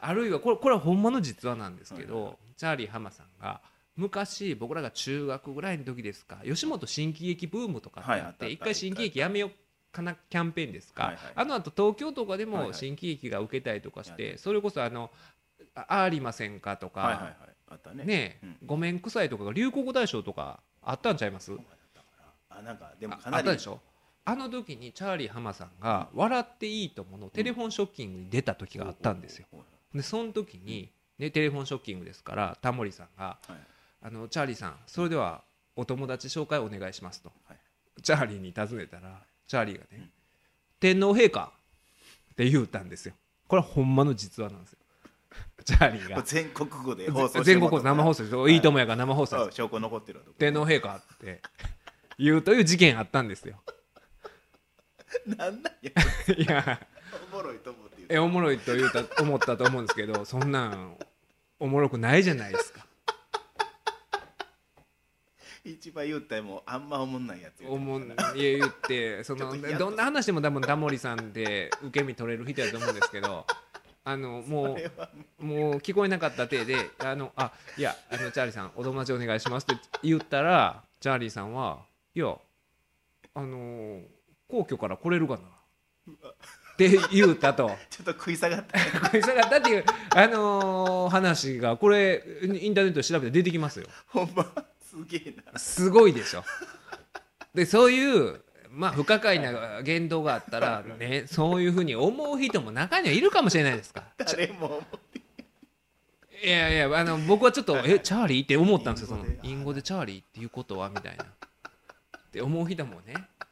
[0.01, 3.61] あるいはこれこれはほんまの実話なんですけどチャーリー浜さんが
[3.97, 9.51] 昔僕らが中学ぐらいの時ですか吉本新喜劇ブームとかってあって一回新喜劇やめよう
[9.93, 15.11] かなキャンペーンですか、あの後東京とかでも新喜劇が受けたりとかしはいてそれこそあの
[15.75, 17.35] あありませんかとか、
[17.95, 18.39] ね。
[18.65, 21.53] ごめんくさいとかが流行語大賞とかあったんちゃいます？
[22.51, 23.41] あなんかでもあかなり。
[23.41, 23.81] あったでしょ？
[24.27, 29.47] あの時にチャーリー浜さんが「笑っていいとも」のテレフォンショッキングに出た時があったんですよ。
[29.95, 33.55] でその時に、ね、テレフォンショッキングですからタモリさんがはい
[34.07, 35.43] 「あのチャーリーさんそれでは
[35.75, 38.03] お友達紹介お願いします」と、はい。
[38.03, 40.11] チャーリーに尋ねたらチャーリーがね「うん。
[40.79, 41.51] 天皇陛下」
[42.33, 43.15] って言ったんですよ。
[43.49, 44.79] これはほんまの実話なんですよ。
[45.65, 46.23] チャーリーが。
[46.23, 48.57] 全国語で放送全国生放送ですよい。
[48.57, 51.43] いともやから生放送証拠残ってるわ天皇陛下って
[52.17, 53.61] 言うという事件あったんですよ。
[55.27, 55.91] なんなんや。
[56.39, 56.87] いや。
[57.33, 60.97] おもろいと思ってえおもろいと言うた思ったと思うんですけどそんなん
[61.59, 62.86] おもろくないじゃないですか
[65.67, 73.47] 一番言ったらもうあんまおもんないやつ言うておもんるから言って そのどんな話でも多分タモリさんで受け身取れる人やと思うんですけど
[74.05, 74.77] あのも
[75.41, 81.81] うもう聞こえなかった体で「あのあいやあのチャーリーさんお友達お願いします」って言ったらチャーリーさんは
[82.15, 82.37] 「いや
[83.35, 84.03] あの
[84.49, 85.41] 皇居から来れるかな」
[86.77, 87.71] って言うたと。
[87.89, 88.77] ちょっと食い下がった。
[88.79, 93.87] ね食い下がったっていう、あのー話がこれインターネットで調べて出てきますよ。
[94.09, 94.45] ほんま？
[94.97, 95.59] すげえな。
[95.59, 96.45] すごいでしょ。
[97.55, 104.05] でそういうまあ不可解な言動があったらねそういうふうに思う人も中にはいるかもしれないですか。
[104.19, 104.81] 誰も思っ
[105.13, 105.19] て
[106.47, 106.51] い。
[106.51, 111.25] やいやあの僕はちょっと「えチャーリー?」って思ったんですよその隠語でチャーリーっていうことはみたいな。
[111.25, 111.29] っ
[112.31, 113.46] て思う人もねえー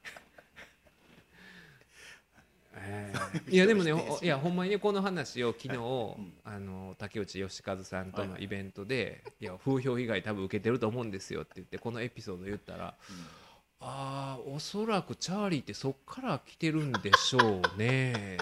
[3.49, 6.33] いやでもねほいやほんまにねこの話を昨日、ん。
[6.45, 9.45] あの竹内義和さんとのイベントで「い。
[9.45, 12.95] や風評被害多分受けてると思うんですよ」って言ってこのエピソード言ったら
[13.81, 18.39] 「ああおそらくチャーリーってそっから来てるんでしょうね」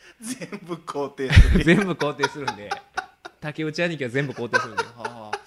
[0.20, 1.64] 全部肯定する。
[1.64, 2.70] 全部肯定するんで。
[3.40, 5.40] 竹内兄貴は全部肯定するんで「ああ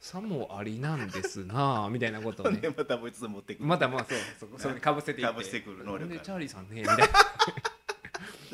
[0.00, 2.60] さもありなんですな」みたいなことをね。
[2.76, 3.66] またもう一つ持ってくる。
[3.66, 5.34] またまあそうそこそれにかぶせていって。
[5.34, 7.06] 被せてくる能力でチャーリーさんねみたいな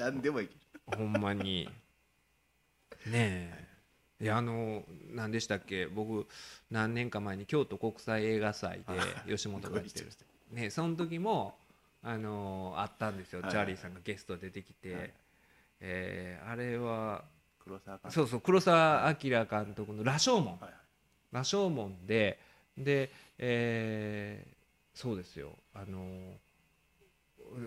[0.03, 0.61] 何でもいける。
[0.99, 1.69] ほんまに。
[3.07, 3.69] ねえ。
[4.21, 5.87] いやあの何でしたっけ？
[5.87, 6.27] 僕
[6.71, 8.85] 何年か前に京都国際映画祭で
[9.37, 10.09] 吉本がやってる。
[10.51, 11.59] ねその時も
[12.03, 13.51] あのあったんですよ、はい。
[13.51, 15.15] チャーリーさんがゲストで出てきて、はい。
[15.81, 17.25] えーあれは
[17.61, 20.75] 黒沢そうそう黒澤明監督の「羅生門」はい。
[21.31, 22.41] 羅生門で
[22.77, 24.53] で、えー
[24.95, 25.59] そうですよ。
[25.73, 26.39] あの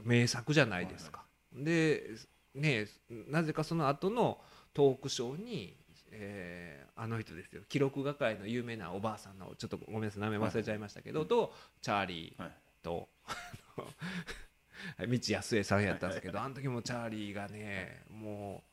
[0.03, 1.24] 名作じゃないですか。
[1.55, 2.09] で
[2.53, 2.87] ね
[3.27, 4.39] なぜかその後の
[4.73, 5.75] トークショーに、
[6.11, 7.61] えーあの人ですよ。
[7.67, 12.51] 記録係の有名なおばあさんのちょっとごめんなさい名前忘れちゃいましたけど、とチャーリーはい。
[12.81, 13.09] と
[15.07, 18.63] 道安江さんやったんですけどあの時もチャーリーがねも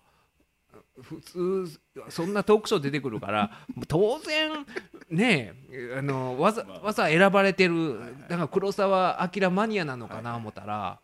[0.97, 3.51] う普通そんなトークショー出てくるから
[3.89, 4.67] 当然
[5.11, 5.55] ね
[5.97, 6.81] あのわざまあ。
[6.81, 11.01] わざ選ばれてるはいはいだから黒澤明マニアなのかはいはいな思ったら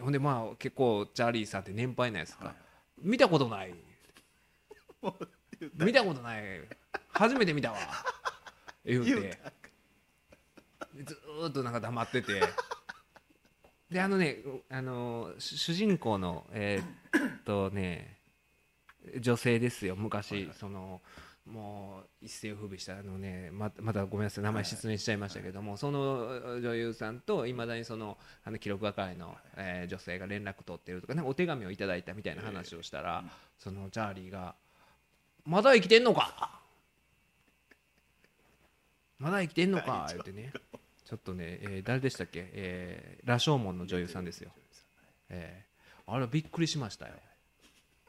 [0.00, 2.46] ほんでまあ結構チャーリーさんって年配なんですか。
[2.46, 2.54] はい。
[3.02, 3.74] 見たことない。
[5.78, 6.42] 見たことない。
[7.08, 7.78] 初めて見たわ。
[8.84, 9.38] 言う言うて
[11.04, 12.42] ずーっとなんか黙ってて。
[13.90, 14.38] であのね
[14.70, 18.18] あの主主人公のえーっとね
[19.18, 19.96] 女性ですよ。
[19.96, 20.54] 昔、はいはい。
[20.54, 21.00] その
[21.50, 33.30] もう一世を風靡したあのねままたごめんなさい名前失念しちゃいましたけども、その女優さんといまだにそのあの記録係の、えー女性が連絡取ってるとかなんかお手紙をいただいたみたいな話をしたら、うん。
[33.58, 34.54] そのチャーリーが
[35.44, 36.60] 「まだ生きてんのか？
[39.18, 40.52] まだ生きてんのか」言ってね。
[41.04, 44.52] ちょっとね、えー誰でしたっけ、えー、羅生門の女優さんですよ、
[45.28, 45.70] えー
[46.12, 47.14] あれびっくりしましたよ。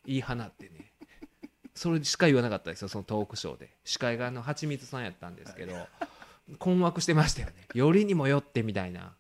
[0.06, 0.91] いい花ってね
[1.74, 3.70] それしか言わなかったですよそのトークショーで。
[3.84, 5.88] 司会があのはちみつさんやったんですけど
[6.60, 7.54] 困惑してましたよね。
[7.74, 9.14] よりにもよってみたいな。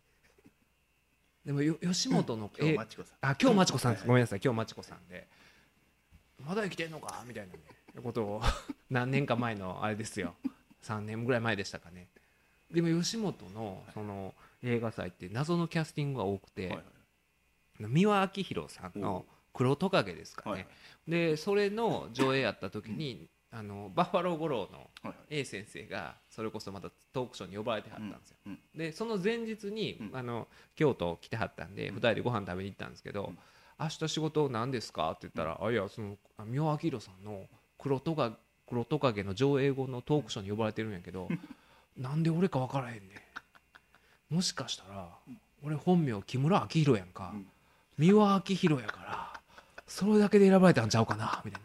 [1.45, 3.17] でもよ吉本の、今日えまちこさん。
[3.21, 5.27] あ今日まちこさんごめんなさい今日まちこさんで。
[6.45, 7.23] まだ生きてんのか？
[7.27, 7.59] みたいなね。
[8.03, 8.41] ことを
[8.89, 10.35] 何年か前のあれですよ。
[10.83, 12.07] 3年ぐらい前でしたかね。
[12.69, 14.33] でも吉本のその
[14.63, 16.83] 映画祭って謎のキャスティングが多くて、はいはい。
[17.79, 20.67] 三輪明宏さんの「黒トカゲ」ですかね、はい
[21.07, 30.17] でそれの上映やった時にあのバッファロー五郎のはい A 先生がそれこそまたトークショーに呼ばれてはったんですよ、うんでその前日に、うん。
[30.17, 31.95] あの京都来てはったんで、うん。
[31.95, 33.37] 2人でご飯食べに行ったんですけど、うん
[33.79, 38.37] 明日仕事何ですか?」って言ったら「あいやそのあ三輪明宏さんの黒トカ
[38.67, 41.27] 黒トカゲの上映後のトークショーに呼ばれてるんやけど
[41.97, 43.15] なんで俺か分からへんね
[44.29, 44.35] ん。
[44.35, 45.17] もしかしたら
[45.63, 47.47] 俺本名木村明宏やんか、うん。
[47.97, 49.30] 三輪明宏やから
[49.91, 51.61] それだけで選ばれたんちゃうかなみたい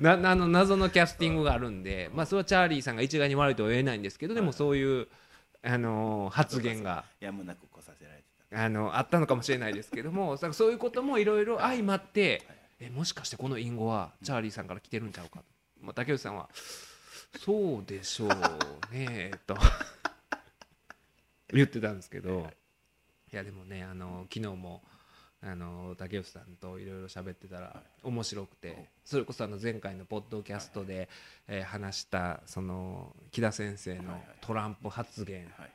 [0.00, 0.16] な。
[0.16, 5.08] なな あの謎のキャスティングがあるんで、まあ、それはチャーリーさんが一概に悪いとは言えないんですけどでもそういう、
[5.62, 7.04] あのー発言が。
[7.18, 8.62] やむなく来させられてた。
[8.62, 12.46] あのあったのかもしれないですけども さそういうこともいろいろ相まって
[12.78, 15.42] えもしかしてこの隠語はチャーリーさんから来てるんちゃうか、
[15.80, 16.48] まあ、竹内さんは
[17.44, 19.56] 「そうでしょうね」と。
[21.52, 22.48] 言ってたんですけど。
[22.52, 22.67] い
[23.36, 24.82] やでもねあの昨日も
[25.40, 31.08] あの竹内さんといろいろ喋ってたら面白くてそれこそあの前回のポッドキャストで、
[31.46, 35.46] えー話したその木田先生のトランプ発言。
[35.56, 35.70] はい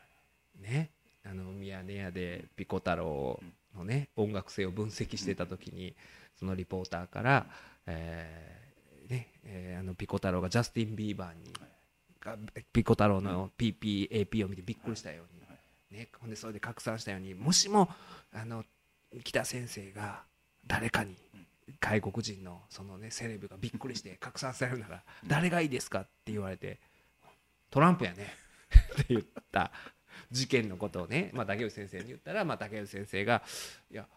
[0.62, 0.90] ね。
[1.26, 3.40] あのミヤネ屋でピコ太郎
[3.78, 5.96] のね音楽性を分析してた時に
[6.38, 7.46] そのリポーターから、
[7.88, 11.54] えーねえーあのピコ太郎がジャスティン・ビーバーに
[12.20, 12.38] が
[12.72, 15.33] ピコ太郎の PPAP を見てびっくりしたように、
[15.94, 17.88] ね、ほんでそれで拡散したようにもしも
[18.34, 18.64] あの
[19.24, 20.24] 北先生が
[20.66, 21.16] 誰かに
[21.80, 26.80] 外国人のそのねセレブがびっくりして拡散されるなら誰がいいですかって言われて
[27.70, 28.34] トランプやね
[29.02, 29.72] って言った
[30.32, 33.44] 事件のことをね、まあ、竹内先生に言ったら、まあ、竹内先生が
[33.92, 34.08] 「いや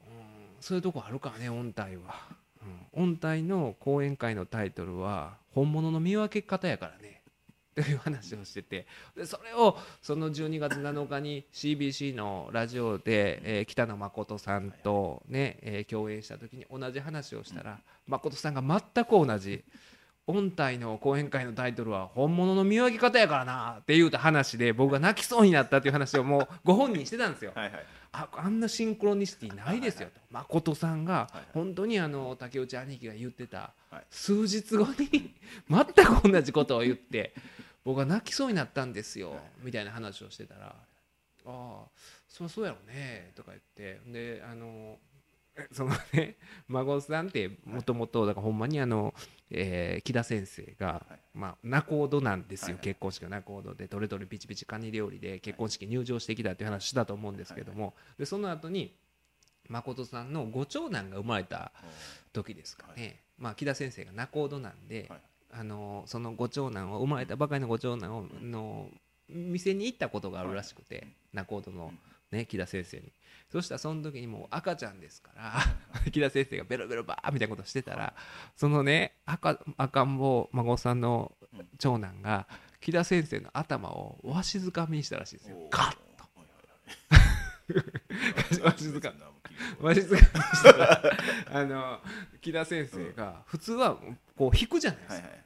[0.00, 2.14] うんそういうとこあるからね音体は、
[2.94, 7.19] うん、音体の講演会のタイトルは本物の見分け方やからね」
[7.74, 19.64] という話をしててでそれをその12月7日に CBC のラジオで、えー北野誠さんとね、えー共演した時に同じ話をしたら誠さんが全く同じ
[20.26, 27.52] 音体の講演会のタイトルは本物の見分け方やからなって言うた話で僕が泣きそうになったっていう話をもうご本人してたんですよ。
[27.54, 30.20] はいはいああんなシンクロニシティないですよと。
[30.30, 31.46] 誠さんがいはい。
[31.54, 34.02] 本当にあの竹内兄貴が言ってたはい。
[34.10, 35.34] 数日後に
[35.68, 37.34] 全く同じことを言って
[37.84, 40.74] 僕は泣きそうになったんですよみたいな話をしてたら
[41.46, 41.84] 「ああ
[42.28, 44.00] そりゃそうやろね」とか言って。
[44.06, 45.09] であのえ
[45.72, 46.36] そのね
[46.68, 49.14] 孫さんってもともとだからほんまにあの、
[49.50, 51.20] えー木田先生が、はい。
[51.32, 58.96] まあ、仲人なんですよ、結婚式が仲人でどれどれピチピチカニ料理で結婚式入場してきたっていう話したと思うんですけども、でその後に
[59.68, 61.72] 誠さんのご長男が生まれた
[62.32, 65.20] 時ですかね、まあ、木田先生が仲人なんで、はい。
[65.52, 68.88] あのそのご長男を生まれたばかりのご長男をの
[69.28, 71.92] 店に行ったことがあるらしくて、仲人の、
[72.30, 73.12] ね、木田先生に
[73.50, 75.52] そしたらその時にもう赤ちゃんですから
[76.12, 78.14] 木田先生がベロベロバーみたいなことしてたら
[78.56, 81.36] そのね赤赤ん坊孫さんの
[81.78, 82.46] 長男が
[82.80, 85.56] 木田先生の頭をわしづかみにしたらしいですよ。
[85.70, 86.00] カッと。
[88.64, 89.12] わしづか
[89.80, 91.02] わしづかみにしたら
[91.52, 92.00] あの
[92.40, 93.96] 木田先生が普通は
[94.36, 95.44] こう引くじゃないですか、はいはい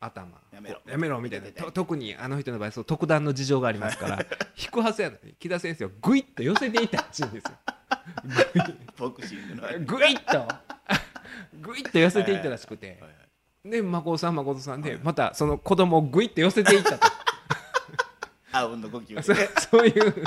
[0.00, 0.40] 頭。
[0.52, 0.80] やめろ。
[0.86, 1.72] やめろみたいな。
[1.72, 4.26] 特にあの人の場合そう特段の事情がありますから。
[4.56, 7.50] 引くはずやのに木田先生をグイッと寄せていったらしいんですよ。
[8.96, 9.64] ボクシングの。
[9.64, 10.48] はいグイッと。
[11.60, 12.98] グイッと寄せていったらしくて。
[13.00, 13.10] はい
[13.70, 17.08] で孫さん孫さんでまたその子供をグイッと寄せていったと。
[18.52, 19.20] あうんの呼吸
[19.60, 20.24] そういう。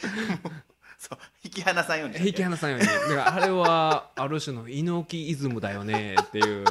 [0.98, 2.86] そう引き離さんように引き離さんように。
[2.86, 6.64] だからあれはある種の猪木イズムだよねっていう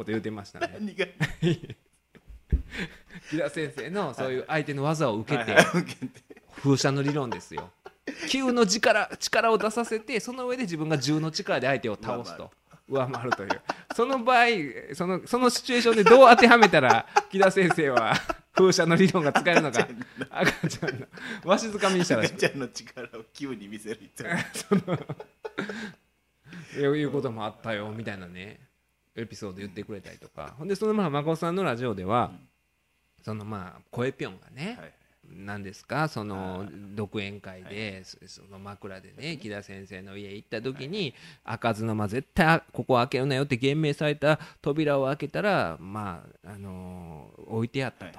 [0.00, 0.76] こと言ってましたね。
[0.80, 1.06] 何が
[3.30, 5.54] 木田先生のそういう相手の技を受けて
[6.56, 7.70] 風車の理論ですよ。
[8.28, 12.50] 球の力力を出させてその上で自分が銃の力で相手を倒すと。
[12.88, 13.60] 上回るという。
[13.94, 14.46] その場合
[14.94, 18.14] そのそのシチュエーションでどう当てはめたら木田先生は
[18.52, 19.86] 風車の理論が使えるのか。
[20.30, 21.06] 赤ちゃんの。
[21.44, 24.28] わしづかみにしたらし赤ちゃんの力を球に見せる必要
[24.96, 24.96] な
[26.76, 28.69] いいいうこともあったよみたいなね
[29.16, 30.54] エピソード言ってくれたりとか。
[30.58, 32.32] ほんでそのまあ孫さんのラジオでは
[33.22, 34.92] そのまあ声ぴょんがね、はい
[35.32, 36.08] 何ですか？
[36.08, 48.18] そのはい独演会でそその枕でね木田先生の家行った時に開かずの間絶対ここ開けるなよって厳命された扉を開けたらまああのー置いてあったと。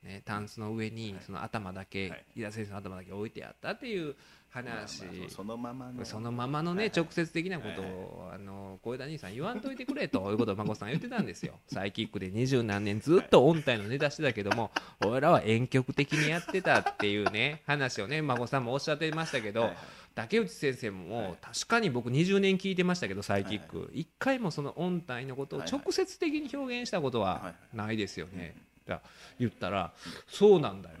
[0.00, 2.24] ね、タンスの上にその頭だけ、はい。
[2.34, 4.14] 木田先生の頭だけ置いてあったっていう
[4.50, 6.04] 話、まあまあそのままの。
[6.04, 6.90] そのままのね、はい。
[6.90, 11.54] はい直接的なことを、あの小枝兄さん言わんといてくれということを孫さん言ってたんですよ。
[11.68, 14.70] サイキックで二十何年ずっと音体のネタしてたけども
[15.04, 19.78] 俺らは遠曲的にやってたっていうね話をね孫さんもおっしゃってましたけど、はいはい。
[20.14, 23.90] 竹内先生も確かに僕20年聞いてましたけどサイキック。
[23.94, 28.56] 一回もその音体のことを直接的に表現したことはないですよね。
[28.86, 29.92] だから言ったら
[30.26, 30.96] そうなんだよ。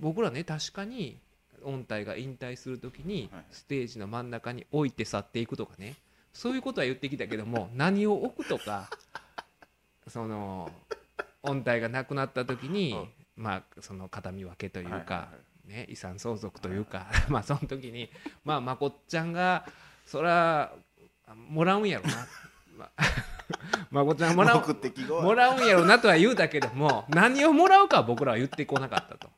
[0.00, 1.20] 僕らね確かに
[1.64, 3.44] 音体が引退する時にはい。
[3.50, 5.96] ステージの真ん中に置いて去っていくとかね。
[6.34, 8.90] そういうことは言ってきたけども 何を置くとか
[10.08, 10.70] その
[11.42, 12.98] 音体がなくなった時に
[13.36, 15.28] まあその形見分けというはいはいかは
[15.66, 18.10] ね遺産相続というか まあその時に
[18.44, 19.66] まあまこっちゃんが
[20.04, 20.74] そら
[21.34, 22.26] もらうんやろな。
[22.76, 23.04] まあ
[23.90, 29.30] まこっちゃんがもらうもらうんやろなとは言うたけども何をもらうかは僕らは言ってこなかったと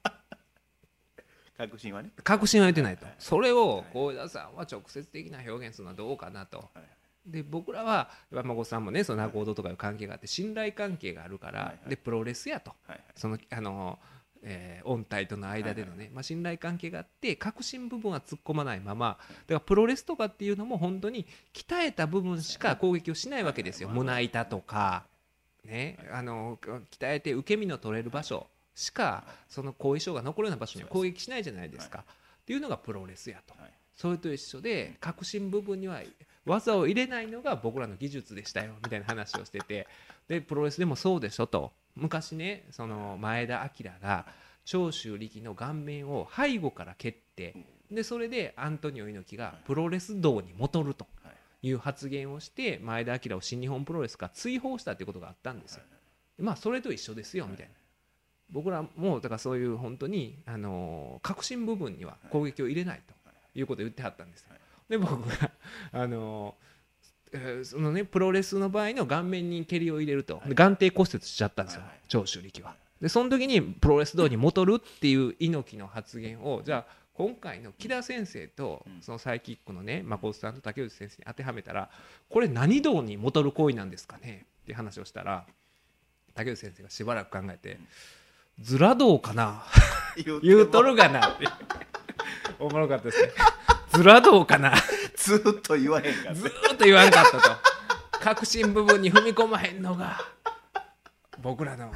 [1.56, 2.10] 確信はね。
[2.22, 3.06] 確信は言ってないと。
[3.18, 6.58] それを幸田さんは直接的な表現するのはどうかなと。
[6.58, 6.82] はい。
[7.26, 12.72] で僕らは山子さんもねその仲人とかいう関係があって信頼関係があるから、でプロレスやと。
[13.16, 13.98] そのあの、
[14.42, 23.88] えー音体との間でのね、まあ、信頼関係があって核心部分は突っ込まないままだからプロレスとかっていうのも本当に鍛えた部分しか攻撃をしないわけですよ。
[23.88, 25.06] 胸板とか、
[25.64, 28.46] ね、あの鍛えて受け身の取れる場所
[28.76, 32.04] しかその後遺症が残るような場所には攻撃しないじゃないですか、
[32.42, 33.54] っていうのがプロレスやと。
[33.58, 33.70] はい。
[33.96, 36.02] それと一緒で核心部分には
[36.44, 39.88] 技を入れないのが僕らの技術でしたよみたいな話をしてて。
[40.28, 41.72] でプロレスでもそうでしょと。
[41.94, 44.26] 昔ねその前田明が
[44.66, 47.56] 長州力の顔面を背後から蹴って
[47.90, 51.68] でそれでアントニオ猪木がプロレス道に戻るとはい。
[51.68, 55.82] いう発言をして前田明を新日本プロレスから追放したっていうことがあったんですよ。
[56.38, 57.72] まあそれと一緒ですよみたいな。
[58.50, 63.14] 僕らもだからそういう本当にあの核心部分には攻撃を入れないと
[63.58, 64.48] いうことを言ってはったんですよ。
[64.88, 65.50] で僕が
[65.92, 66.54] あの
[67.32, 70.40] えーそのねプロレスの場合の顔面に蹴りを入れると。
[70.46, 71.82] で眼底骨折しちゃったんですよ。
[72.08, 72.76] 長州力は。
[73.00, 79.02] でその時にプロレス道に戻るっていう猪木の発言をじゃあ今回の木田先生とうん。
[79.02, 81.90] そのサイキックのね誠さんと竹内先生に当てはめたら
[82.30, 84.46] これ何道に戻る行為なんですかね？
[84.62, 85.44] っていう話をしたら
[86.34, 87.78] 竹内先生がしばらく考えて
[88.60, 89.62] 「ズラ道かな？
[90.16, 91.46] 言言うとるがな」っ て
[92.58, 93.30] おもろかったですね
[93.92, 94.72] 「ズラ道かな」
[95.16, 97.50] ずーっと言わへんからずーっと言わんかったと。
[98.20, 100.18] 核心部分に踏み込まへんのが
[101.38, 101.92] 僕らの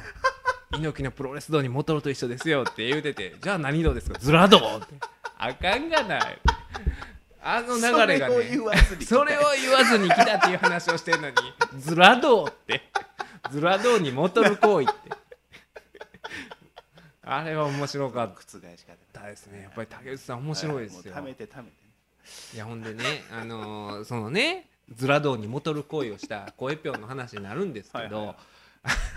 [0.73, 4.17] 猪木のプロレス道に戻ると一緒ですよって言うててじゃあ何道ですか？
[4.19, 4.95] ズラ道って。
[5.37, 6.39] あかんがない。
[7.43, 7.81] あの流
[8.13, 8.35] れがね
[9.03, 10.37] それを言わずに来た。
[10.37, 11.35] っていう話をしてるのに
[11.79, 12.89] ズラ道って。
[13.49, 15.11] ズラ道に戻る行為って
[17.33, 19.27] あれは面白かっ覆し方た。
[19.27, 19.61] ですね。
[19.61, 21.13] やっぱり竹内さん面白いですよ。
[21.13, 21.75] はもう貯めて貯めて。
[22.55, 28.35] いやほんでね、あのーそのねズラ道に戻る行為をした声ぴょんの話になるんですけど、はいはい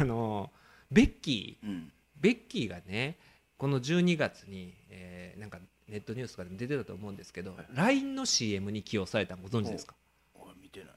[0.01, 1.93] あのーベッキーうん。
[2.21, 3.19] ベッキーがね
[3.59, 5.59] この12月に、えーなんか
[5.89, 7.67] ネットニュースとかでも出てたと思うんですけど、はい。
[7.75, 9.95] LINE の CM に起用されたのご存知ですか？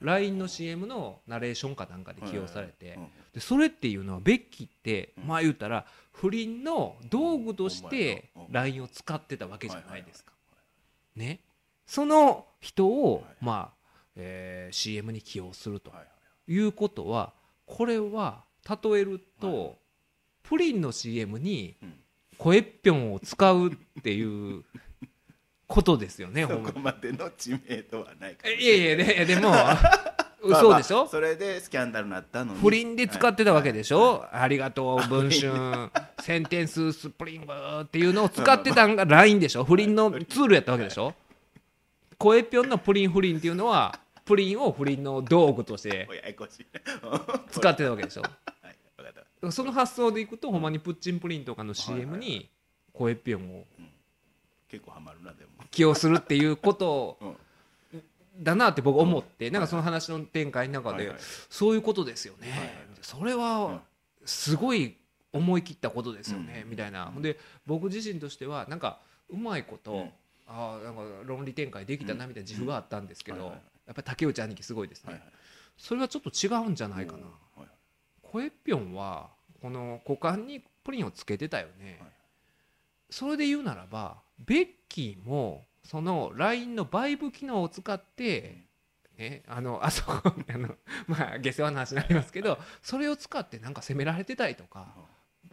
[0.01, 5.27] LINE の CM のナレーションかなんかで起用されて、うんでそれっていうのはベッキーって、うん。
[5.27, 10.31] まあ言うたら不倫の道具として LINE を使ってたわけじゃないですか。
[10.31, 10.37] は
[11.15, 11.41] ね、
[11.85, 15.91] その人を、はいまあえー CM に起用すると。
[16.49, 17.33] いうことは
[17.65, 19.77] これは例えると、はい
[20.43, 21.99] プリンの CM にうん。
[22.37, 23.71] 声っぴょんを使うっ
[24.03, 24.63] ていう
[25.67, 26.45] ことですよね。
[26.45, 32.59] ほそんまこまでの知名度はないかいやいやででもまあ嘘でしょ、まあそれでスキャンダルになったのに。
[32.59, 34.39] 不倫で使ってたわけでしょ、はい。
[34.39, 35.51] ありがとう文春。
[36.21, 39.65] センテンススプリングっていうのを使ってたんが LINE でしょ？
[39.65, 41.13] 不倫のツールやったわけでしょ？
[42.17, 46.07] 声ぴょんのプリン不倫っていうのはプリンを不倫の道具として
[47.51, 48.23] 使ってたわけでしょ？
[49.51, 52.49] その発想でいくとほんまにプッチンプリンとかの CM に
[52.93, 53.65] 声ぴょんを
[54.69, 57.37] 結構ハマるなでも起用するっていうことうん。
[58.39, 61.11] だなって僕思ってなんかその話の展開の中で
[61.49, 62.87] そういうことですよね。
[63.01, 63.81] それは
[64.25, 64.95] すごい
[65.33, 66.69] 思い切ったことですよねうん。
[66.69, 67.11] みたいな。
[67.17, 68.99] で僕自身としてはなんか
[69.29, 70.11] うまいことうん。
[70.47, 73.51] ああなんか論理展開できたなみたいな自負があったんですけどや
[73.91, 75.21] っぱり竹内兄貴すごいですね。
[75.77, 77.19] それはちょっと違うんじゃないかな。
[77.19, 77.61] うん。
[77.61, 77.69] はい
[78.21, 79.29] 声ぴょんは
[79.61, 81.97] この股間にプリンをつけてたよね。
[81.99, 82.09] はい。
[83.09, 88.65] それで言うならばベッキーもその LINE のバイブ機能を使って、
[89.17, 90.75] ね、あのあ そこあの
[91.07, 94.93] まあ下世話な話になりますけどそれを使ってなんか責められてたりとか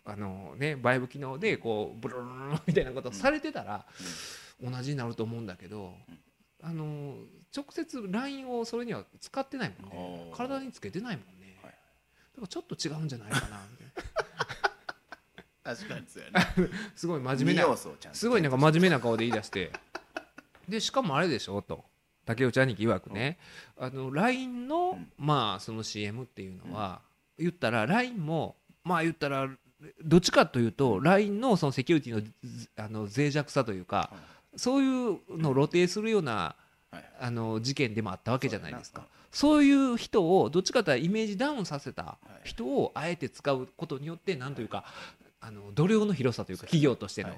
[0.05, 3.87] あの、ね、バイブ機能でこうブルルルみたいなことをされてたら
[4.61, 5.95] 同じになると思うんだけど
[6.61, 7.17] あの
[7.57, 11.77] 直接 LINE をそれには使ってないもんね体につけてないもんねだか
[12.41, 13.87] らちょっと違うんじゃないかなみたい
[15.65, 17.77] な確かにそうやねすごい真面目な
[18.13, 19.71] すごいなんか真面目な顔で言い出して
[20.69, 21.85] でしかもあれでしょと。
[22.27, 23.39] 竹内兄貴曰くね、
[23.77, 25.13] あの LINE の、うん。
[25.19, 27.01] まあその CM っていうのは、
[27.39, 29.49] 言ったら LINE もまあ言ったら
[30.03, 34.11] どっちかというと LINE のそのセキュリティのずあの脆弱さというか、
[34.57, 36.57] そういうのを露呈するような
[37.21, 39.07] あの事件でもあったわけじゃないですか。
[39.31, 44.85] そういう人をどっちかというとイメージダウンさせた人をあえて使うことによってなんというか
[45.41, 47.31] あの度量の広さというか企業としての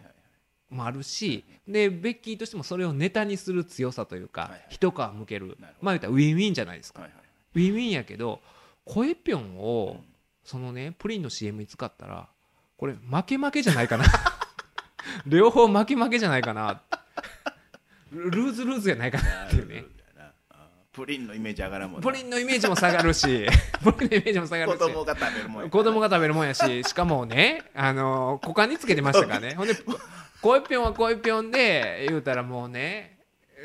[0.71, 5.57] もあるしでベッキーとしてもそれをネタにする強さというか、一皮向ける。
[5.81, 7.03] まあ言ったらウィンウィンじゃないですか、
[7.55, 8.41] ウィンウィンやけど
[8.85, 10.05] 声ぴょんを、うん。
[10.45, 12.29] そのねプリンの CM に使ったら
[12.77, 14.05] これ負け負けじゃないかな。
[15.27, 16.83] 両方負け負けじゃないかな。
[18.13, 19.85] ルルーズルーズじゃないかなっていうね。
[20.93, 22.07] プリンのイメージ上がらんもんな。
[22.11, 23.47] プリンのイメージも下がるし
[23.85, 24.79] プリンのイメージも下がるし。
[24.79, 29.55] 子供が食べるもんや子供が食べるもんやししかもねあの股間につけてましたからね。
[29.59, 29.75] ほんで
[30.47, 33.19] 声ぴょんは声ぴょんで言うたらもうね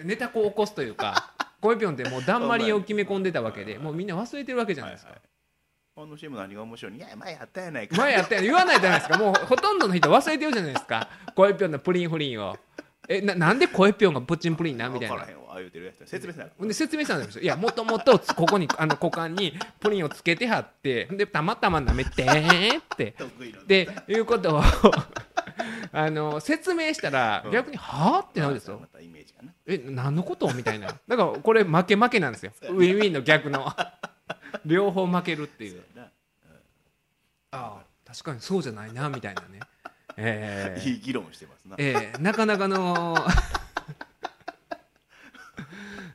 [0.04, 5.12] ネタこう起こすというか声ぴょんってもうだんまりを決め込んでたわけでもうみんな忘れてるわけじゃないですか、
[5.96, 7.96] あの CM 何が面白いいや前やったやないか。
[7.96, 9.18] 前やったよ言わないじゃないですか？
[9.20, 11.08] もうほとんどの人忘れてるじゃないですか。
[11.36, 12.58] 声ぴょんのプリンフリンを。
[13.08, 15.28] えななんで声ぴょんがプッチンプリンなみたいな。
[16.06, 16.48] 説明せな。
[16.58, 17.44] ほんで説明したんですよ。
[17.44, 21.06] いやもともとここにあの股間にプリンをつけてはって。
[21.12, 23.12] でたまたま舐めてーって。
[23.20, 24.64] 得意のっていうことを
[25.94, 27.52] あの説明したらうん。
[27.52, 28.88] 逆に「はあ?」ってなるんですよま。
[28.88, 29.54] たイメージかな。
[29.66, 30.52] え何のこと？
[30.54, 30.88] みたいな。
[31.08, 32.52] だからこれ負け負けなんですよ。
[32.70, 33.68] ウィンウィンの逆の。
[34.66, 35.84] 両方負けるっていう。
[35.98, 36.12] あ
[37.52, 39.60] あ確かにそうじゃないなみたいなね。
[40.18, 40.80] えー。
[40.80, 41.76] ないい議論してますな。
[41.78, 43.16] えーなかなかの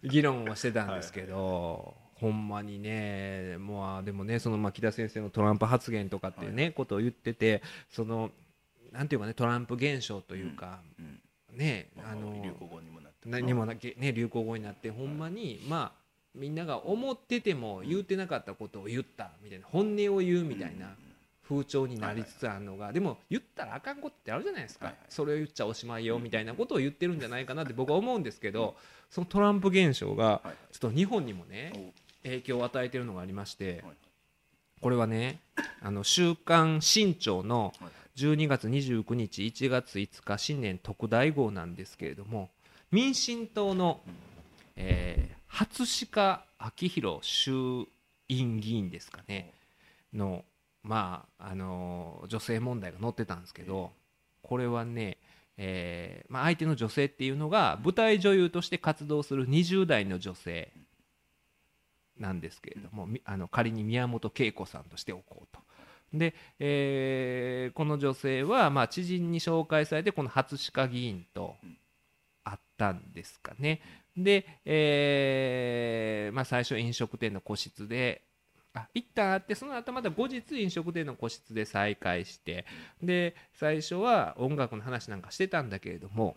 [0.02, 8.30] 議論をしてたんですけど、ほんまにね、もうでもね、そのまあ木田先生のトランプ発言とかっていうね、ことを言ってて、その
[8.96, 11.20] なんていうかね、トランプ現象というか、うん
[11.56, 16.00] ね、まああの流行語にもなって何もなきね流行語になって、ほんまにまあ
[16.34, 20.94] みんなが思ってても言うてなかったことを言ったみたいな、本音を言うみたいな。
[21.48, 28.74] 風潮になりつつあるのが、でも言ったらあかんことってあるじゃないですか、それを言っちゃおしまいよみたいなことを言ってるんじゃないかなって僕は思うんですけど、
[29.10, 31.92] そのトランプ現象がはいちょっと日本にもねお
[32.24, 33.96] 影響を与えてるのがありましてはい
[34.80, 35.40] これはね
[35.80, 42.50] 「あの週刊新潮」のはい12月29日1月5日新年特大号なんですけれども
[42.90, 44.00] 民進党の、
[44.76, 47.86] えー初鹿明宏衆
[48.28, 49.54] 院議員ですかね
[50.12, 50.44] の
[50.82, 53.92] まああの女性問題が載ってたんですけど
[54.42, 55.16] これはね、
[55.56, 60.70] えーまあ、相手の女性っていうのが舞台女優として活動する20代の女性
[62.18, 65.60] なんですけれどもあの仮に宮本恵子さんとしておこうと。
[66.12, 71.56] で、えーこの女性は、まあ、知人に紹介されてこの初鹿議員と
[72.44, 73.80] 会ったんですかね。
[74.16, 78.22] で、えーまあ、最初飲食店の個室で
[78.76, 82.66] あ一旦会ってその後また後日飲食店の個室で再会して
[83.02, 86.36] で最初は音楽の話なんかしてたんだけれども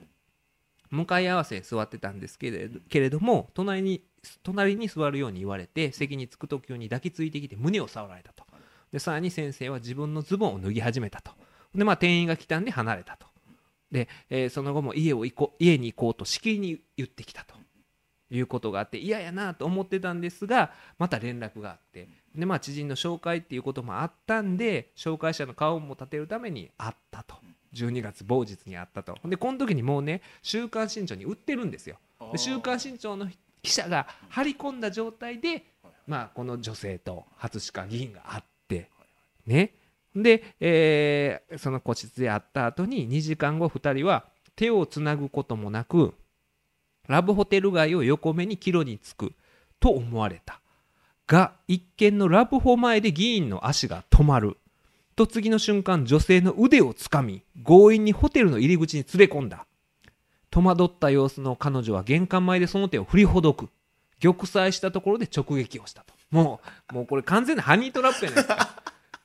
[0.89, 4.03] 向かい合わせに座ってたんですけれどけれども隣に
[4.43, 8.43] 隣に座るように言われて席に着く時に抱きついてきて胸を触られたと
[8.91, 11.31] でさらに先生は自分のズボンを脱ぎ始めたと。
[11.75, 13.27] で、まあ、店員が来たんで離れたと。
[13.91, 17.59] で、えーその後も家を行こう家に行こうとしきりに言ってきたと。
[18.31, 22.07] いうことがあって嫌やなと思ってたんですがまた連絡があって。
[22.35, 27.35] で、まあ、知人の紹介っていうこともあったんで紹介者の顔も立てるために会ったと。
[27.73, 29.15] 12月某日に会ったと。
[29.25, 31.97] でこの時にもうね「週刊新潮」に売ってるんですよ。
[32.31, 33.29] で週刊新潮の
[33.61, 35.65] 記者が張り込んだ状態で、
[36.07, 38.47] まあ、この女性と初鹿議員が会って
[39.50, 39.74] ね。
[40.16, 44.26] で、えーその個室で会った後に2時間後2人は
[44.56, 46.14] 手をつなぐこともなく
[47.08, 49.34] ラブホテル街を横目に帰路に着く
[49.80, 50.62] と思われた。
[51.28, 54.58] が一見のラブホ前で議員の足が止まる。
[55.16, 59.66] と次の瞬間女性の腕をつかみ強引にホテルの入り口に連れ込んだ。
[60.50, 63.70] 戸惑った様子の彼女は玄関前でその手を振りほどく。
[64.22, 66.14] 玉砕したところで直撃をしたと。
[66.32, 66.60] も
[66.91, 68.70] うもうこれ完全なハニートラップやないですか。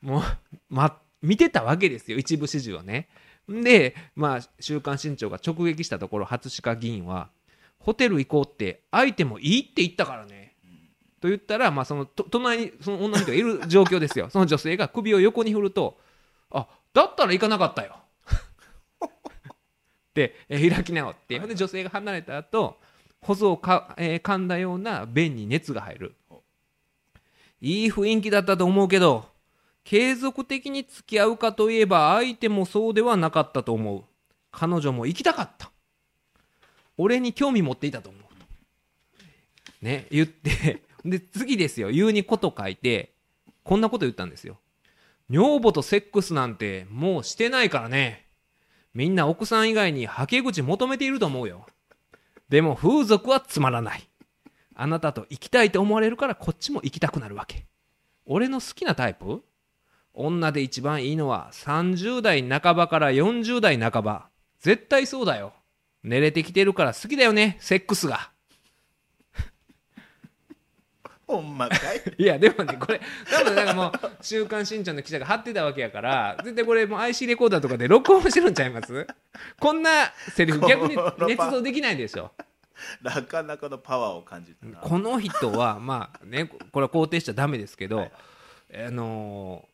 [0.05, 0.22] もう、
[0.68, 3.09] ま、見てたわけですよ一部始終をね。
[3.48, 7.30] でまあ「週刊新潮」が直撃したところ初鹿議員は
[7.78, 10.55] 「ホテル行こうって相手もいいって言ったからね」
[11.20, 14.28] と言ったら、まあ、そのと隣にその女の人がいる状況ですよ。
[14.30, 15.98] その女性が首を横に振ると
[16.50, 17.98] 「あだったら行かなかったよ」
[20.14, 22.78] で、えー開き直ってほんで女性が離れた後
[23.20, 26.14] 細をか、えー噛んだような便に熱が入る。
[27.61, 29.34] いい雰囲気だったと思うけど
[29.85, 34.05] 継続的に付き合うかといえば相手もそうではなかったと思う。
[34.51, 35.70] 彼女も行きたかった。
[36.97, 38.24] 俺に興味持っていたと思う
[39.85, 40.82] ね言って。
[41.05, 41.91] で次ですよ。
[41.91, 43.12] 言うにこと書いて
[43.62, 44.59] こんなこと言ったんですよ。
[45.28, 48.26] 女房とセックスなんてもうしてないからね。
[48.95, 51.66] みんな奥さん以外にはけ口求めていると思うよ。
[52.49, 54.09] でも風俗はつまらない。
[54.74, 57.66] あなたと行きたいと思われるからこっちも行きたくなるわけ。
[58.24, 59.43] 俺の好きなタイプ？
[60.14, 64.28] 女で一番いいのは30代半ばから40代半ば。
[64.60, 65.52] 絶対そうだよ。
[66.02, 68.30] 寝れてきてるから好きだよねセックスが。
[71.26, 72.02] ほんまかい？
[72.22, 73.00] いやでもねこれ
[73.30, 79.06] 多分なんかもう「週刊新潮」の記者が貼ってたわけやから絶対これもう IC レコーダーとかで録音してるんちゃいます？
[79.58, 82.30] こんなセリフ逆に捏造できないでしょ。
[83.02, 84.78] なかなかのパワーを感じたな。
[84.78, 88.12] この人はまあねここれは肯定しちゃダメですけど、はい。
[88.86, 89.74] あのー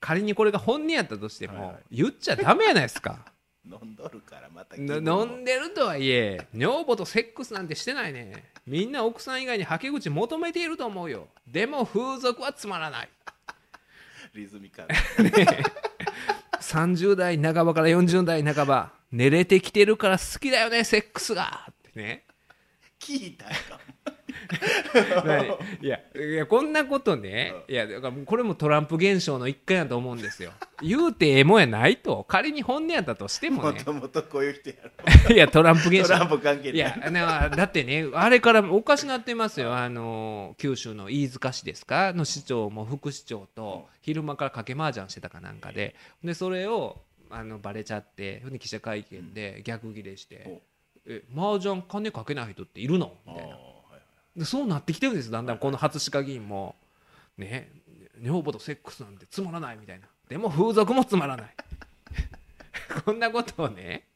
[0.00, 3.18] 仮にこれが本音やったとしても、言っちゃダメやないですか。
[3.70, 8.50] 飲んどるからまた飲んでるとはいえ女房とセックスなんてしてないね。
[8.66, 11.28] みんな奥さん以外にはけ口求めていると思うよ。
[11.46, 13.08] でも風俗はつまらない。
[14.34, 14.88] リズミカル。
[16.58, 21.66] 30代半ばから40代半ば寝れてきてるから好きだよねセックスが。
[21.70, 22.24] ってね。
[22.98, 23.50] 聞いたよ。
[23.70, 23.80] 何
[25.80, 27.52] いやいやこんなことね。
[27.68, 30.52] いやだからこれもトランプ現象の一環やと思うんですよ。
[30.82, 32.24] 言うてええもんやないと。
[32.24, 34.76] 仮に本音やったとしてももねともとこういう人や
[35.28, 35.34] ろ。
[35.34, 36.14] いやトランプ現象。
[36.14, 36.78] トランプ関係い。
[36.78, 39.74] やなだってねあれからおかしなってますよ。
[39.76, 42.12] あの九州の飯塚市ですか？
[42.12, 45.94] の市長も副市長と昼間から賭け麻雀してたかなんかで。
[46.24, 50.60] でそれをあのバレちゃって記者会見で逆ギレして
[51.06, 53.56] 「え麻雀金かけない人っているの?」みたいな
[54.44, 56.76] そうなってきてるんですだんだんこの初鹿議員も。
[57.36, 57.70] ね。
[58.20, 60.06] 女房とセックスなんてつまらないみたいな。
[60.28, 61.54] でも風俗もつまらない。
[63.04, 64.06] こんなことをね。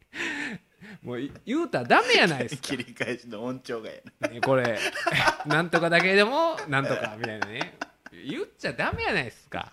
[1.03, 2.63] もう言うたらダメやないですか。
[2.63, 4.29] 切り返しの音調がやな。
[4.29, 4.79] ねこれ。
[5.47, 7.79] なんとかだけでもなんとかみたいなね。
[8.25, 9.73] 言っちゃダメやないですか。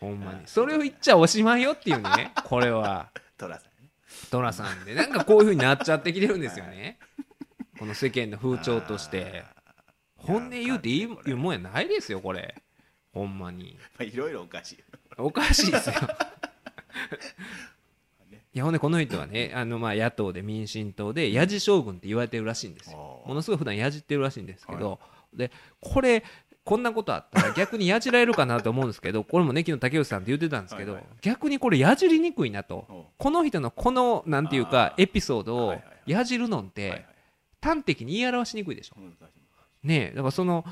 [0.00, 0.42] ほんまに。
[0.46, 2.32] それを言っちゃおしまいよっていうね。
[2.44, 3.10] これは。
[3.36, 3.90] トラさんね。
[4.30, 4.94] 寅さんで。
[4.94, 6.98] なんかこういうふうになっちゃってきてるんですよね
[7.78, 9.44] この世間の風潮として。
[10.18, 12.54] 本音言うていいいうもんやないですよこれ。
[13.12, 13.76] ほんまに。
[13.98, 14.84] まあいろいろおかしいよ。
[15.18, 15.94] おかしいですよ。
[18.54, 23.22] いやほんでこの人はねあのまあ野党で民進党でやじ将軍って言われてるらしいんですよ。
[23.24, 24.98] ものすごい普段やじってるらしいんですけど、
[25.32, 26.24] でこれ
[26.64, 33.06] こんなことあったら 逆にやじられるかなと思うんですけどこれもね昨日竹内さんって言ってたんですけど、はいはい逆にこれやじりにくいなと。
[33.16, 36.10] この人のこのなんていうかエピソードをはいはいはい。
[36.10, 37.17] やじるのっはいはいて
[37.62, 38.96] 端的に言い表しにくいでしょ。
[39.82, 40.64] ねえだからその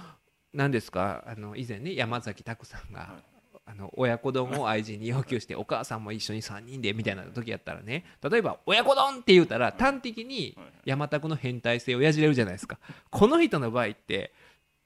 [0.53, 3.37] 何ですかあの以前ね山崎拓さんが、はい。
[3.69, 12.79] あの親子丼を愛人に要求してお母さんも一緒に3人でみたいな時やったらね例えば「親子丼!」って言うたら端的にはい山拓の変態性をやじれるじゃないですか。
[13.11, 14.33] この人の場合って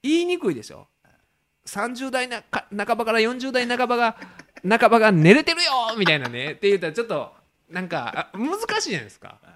[0.03, 0.89] 言いにくいでしょ。
[1.67, 4.17] 30代なか半ばから40代半ばが
[4.67, 7.35] 半ばが寝れてるよみたいなねって言ったらちょっと
[7.69, 9.39] なんかあ難しいじゃないですか。
[9.43, 9.49] あ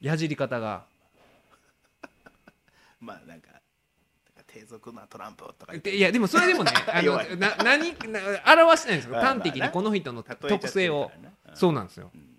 [0.00, 0.86] やじり方が。
[3.04, 3.50] ーまあなんか
[4.46, 8.20] 低俗なトランプとかいやでもそれでもね あのな何な
[8.62, 9.12] 表してないんですよ。
[9.12, 11.10] まあまあ端的にこの人の特性を。
[11.54, 12.10] そうなんですよ。
[12.14, 12.34] うん。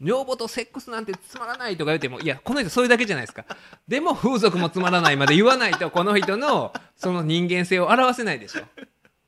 [0.00, 3.44] 女房とセックスなんてつまらないとか言ってもいやこの人それだけじゃないですか。
[3.88, 8.62] でも風俗もつまらないまで言わないとこの人のその人間性を表せないでしょ。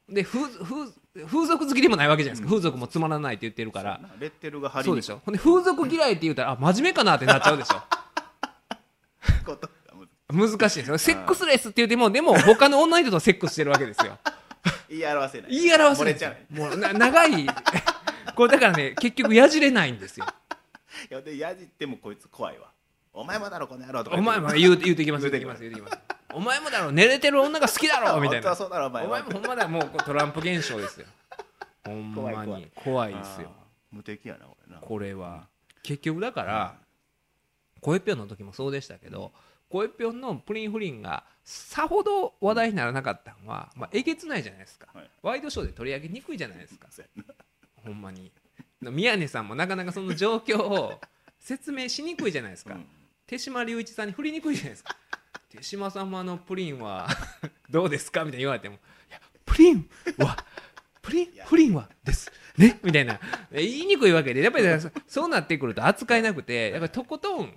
[0.09, 0.93] で風風
[1.27, 2.49] 風俗好きでもないわけじゃないですか。
[2.49, 4.01] 風俗もつまらないって言ってるから。
[4.19, 4.87] レッテルが貼りに。
[4.87, 5.21] そうでしょ。
[5.25, 7.83] ほんで風俗嫌いって言うたらあ真面目かなってなっちゃうでしょ。
[9.47, 9.67] こと。
[9.67, 9.76] が
[10.29, 10.99] 難難しいですよ。
[10.99, 14.19] セックスレスって言ってもでも他の女の人とセックスしてるわけですよ。
[14.91, 15.51] 言い表せない。
[15.51, 16.47] 言い表せない。
[16.51, 17.47] もうな長い。
[18.35, 20.27] これだからね結局やじれないんですよ。
[21.11, 22.71] いやでやじってもこいつ怖いわ。
[23.13, 25.63] お前もだろこの野郎とかお前も言う言うてきます言うてきます。
[25.63, 25.99] 言うてきます
[26.35, 28.43] お前もだろ寝れてる女が好きだろみたいな。
[28.43, 29.09] 本当はそうだろお前は。
[29.09, 31.07] お前もほんまだもうトランプ現象ですよ。
[31.85, 32.69] ほんまに。
[32.75, 33.53] 怖いですよ。
[33.93, 34.37] 無敵や
[34.69, 35.47] なこれは。
[35.83, 36.75] 結局だから
[37.81, 39.33] 声ぴょんの時もそうでしたけど
[39.69, 44.89] 声ぴょんのプリンフリンがさほど話題にならなかったのは、まあ、えげつないじゃないですか。
[44.93, 45.11] はい。
[45.23, 46.89] ワイドショーで取り上げにくいじゃないですか。
[47.85, 48.33] ほんまに。
[48.81, 51.01] 宮根さんもなかなかその状況を
[51.39, 52.87] 説明しにくいじゃないですか、うん。
[53.27, 54.97] 手島隆一さんに振りにくいじゃないですか。
[55.51, 57.09] 手島さんもあのプリンは
[57.71, 58.25] どうですか？
[58.25, 58.79] みたいに言われてもい
[59.13, 59.89] やプリン
[60.19, 60.37] は
[61.01, 62.81] プリンプリンはですね。
[62.83, 63.21] みたいな。
[63.53, 67.53] 言いにくいわけでやっぱりそそうなってくると扱えなくてやっぱりとことん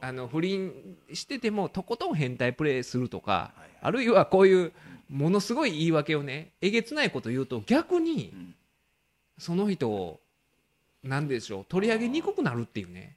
[0.00, 0.72] あの不倫
[1.12, 4.72] しててもとことん変態プレイするとかあるいはこういう
[5.08, 8.54] ものすごい言い訳をねえげつないこと言うと逆にうん。
[9.38, 10.20] その人を
[11.02, 13.16] 何でしょう取り上げにくくなるっていうね。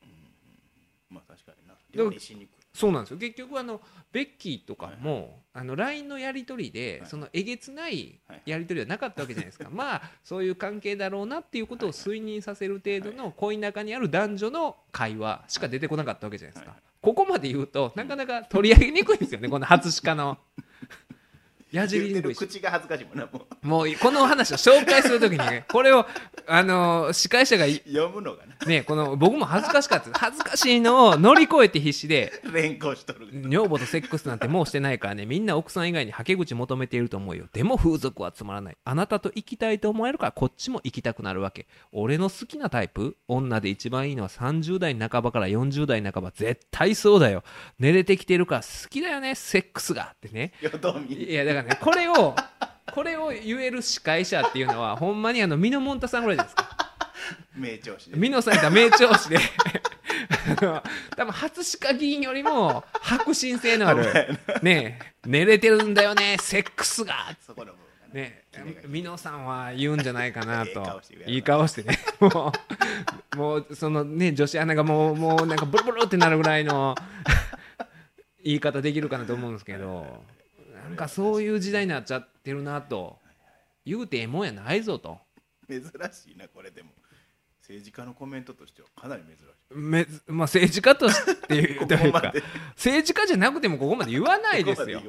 [1.09, 1.75] まあ確かにな。
[2.09, 3.17] 理しにくいそうなんですよ。
[3.17, 7.09] 結局あのベッキーとかも、あの LINE のやり取りで、はい。
[7.09, 20.37] そのえげつないはいやり取りはなかったわけじゃないですか、 まあそういう関係だろうなっていうことを推認させる程度の恋仲にある男女の会話しか出てこなかったわけじゃないですか、はいここまで言うとなかなか取り上げにくいんですよねこの初鹿の。
[21.71, 23.67] やじりにくい口が恥ずかしいもんなもう。
[23.67, 26.05] もうこの話を紹介するときにねこれを
[26.49, 28.55] あの司会者がい読むのがな？
[28.65, 33.27] ねこの僕も恥ずかしかった恥ずかしいのを乗り越えて必死で連行しとる。
[33.49, 37.47] 女房とセックスなんてもうしてないからねみんな奥さん以外にはけ口求めていると思うよ。
[37.51, 38.77] でも風俗はつまらない。
[38.85, 41.67] あなたと行きたいと思えるからこっちも行きたくなるわけ。
[41.91, 43.17] 俺の好きなタイプ？
[43.27, 46.31] 女で一番いいのは30代半ばから40代半ば。
[46.31, 47.43] 絶対そうだよ。
[47.77, 50.13] 寝れてきてるから好きだよねセックスが。
[50.15, 50.53] ってね。
[50.61, 50.65] い
[51.33, 52.35] やだからねこれを
[52.97, 56.67] これを言える司会者っていうのはほんまにあのミノモンタさんぐらいですか。
[57.55, 58.17] 名調子で。
[58.17, 59.37] ミノさんやったら名調子で。
[61.15, 64.03] 多分初鹿議員よりも迫真性のある
[64.63, 67.35] ねえ寝れてるんだよねセックスが。
[67.45, 67.73] そこの
[68.11, 68.45] ね。
[69.17, 71.99] さんは言うんじゃないかなええといい顔してね。
[72.19, 72.51] も
[73.35, 76.95] うもうそのね女子アナがもうもうなんかブルブルってなるぐらいの
[78.43, 80.25] 言い方できるかなと思うんですけど
[80.87, 83.17] なんかそういう時代になっちゃってるなと。
[83.85, 85.17] 言うてええもんやないぞと。
[85.69, 86.89] 珍しいなこれでも。
[87.61, 89.45] 政治家のコメントとしてはかなり珍しい。
[89.75, 92.33] めまあ政治家としていうことこいうか
[92.75, 95.01] 政治家じゃなくてもここまで言わないですよ。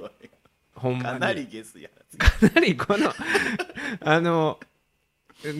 [0.74, 1.04] ほんまに。
[1.04, 3.12] かなりゲスやかなりこの
[4.00, 4.58] あの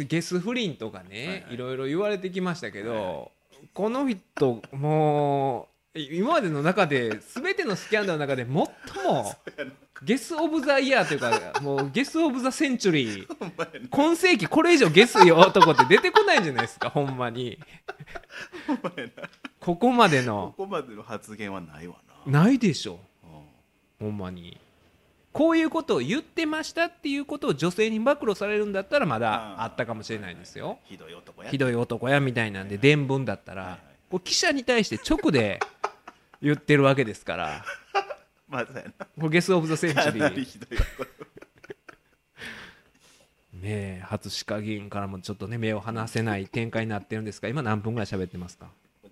[0.09, 1.55] ゲス不倫とかね、はいはい。
[1.55, 3.69] いろいろ言われてきましたけど、はい。
[3.73, 9.35] この人もう今までの中で全てのスキャンダルの中で最も
[10.03, 13.89] ゲス・オブ・ザ・イヤーというかもうゲス・オブ・ザ・センチュリー。
[13.91, 17.59] 今世紀これ以上ゲスい男って出てこないんじゃないですかほんまに。
[19.61, 20.55] ここまでこの。
[20.57, 21.97] こまでの発言はないわ
[22.27, 22.45] な。
[22.45, 23.01] ないでしょ。
[24.01, 24.07] うん。
[24.07, 24.59] ほんまに。
[25.33, 30.79] こういうことを言ってましたっていうことを女性に暴露されるんだったらまだあったかもしれないですよ。
[30.85, 32.21] ひどい男や。
[32.21, 33.79] みたいなんで伝聞だったら
[34.25, 35.61] 記者に対して直で
[36.41, 37.65] 言ってるわけですから。
[38.49, 38.85] まあそうや
[39.17, 39.29] な。
[39.29, 41.19] ゲス・オブ・ザ・センチュリかなりーひどい男
[43.53, 48.69] ねえ初歯科議員からもちょっとね目を離せない展開になってるんですが今何分ぐらい喋ってますか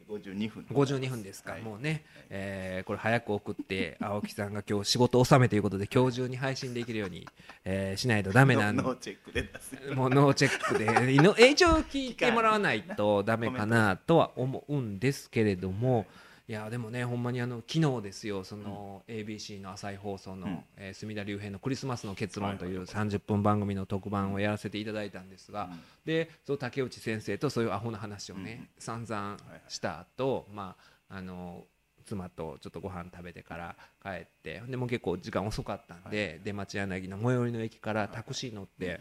[0.08, 0.66] ？52分。
[0.70, 1.62] 52分ですか、はい。
[1.62, 7.26] もうね、えーこれ早く送って青木さんが今日仕事納めということで今日中に配信できるように、
[7.64, 8.82] えーしないとダメなんで。
[8.82, 11.50] ノーチェックでもうノーチェックで。
[11.50, 16.06] 一応聞いてもらわないとダメかなとは思うんですけれども
[16.48, 20.64] いやでもねほんまにあの昨日ですよその ABC の朝日放送の、うん。
[20.76, 25.80] えー隅田隆平の「クリスマスの結論」という30分番組の特番をやらせていただいたんですが、うん。
[26.04, 28.82] でその竹内先生とそういうアホな話をね、うん。
[28.82, 29.36] 散々
[29.68, 30.76] した後、ま
[31.08, 31.66] ああの
[32.04, 39.00] 妻とちょっとご飯食べてから帰ってでもう結構時間遅かったんで、出町柳の最寄りの駅からタクシー乗って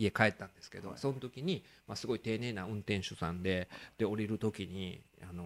[0.00, 0.98] 家帰ったんですけど、はい。
[0.98, 5.44] その時に、まあ、すごい丁寧な運転手さんでで降りる時に、あの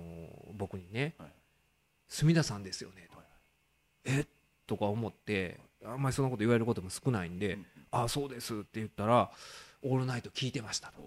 [0.55, 1.29] 僕にねはい
[2.09, 3.19] 「隅田さんですよね」と。
[3.19, 3.27] はい
[4.21, 4.27] 「え？
[4.67, 9.31] とか思ってあんまりそんなこと言われることも少ないんでうん「ああそうです」って言ったら
[9.83, 11.03] 「オールナイト聞いてました」と。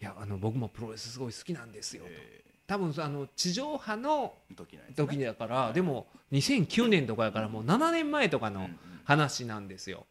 [0.00, 2.10] いやあの僕もプロレスすごい好きなんですよと。
[2.10, 8.68] え多分あの地上波のー時だからでも2009年とかやからもう7年前とかの
[9.04, 10.06] 話なんですよ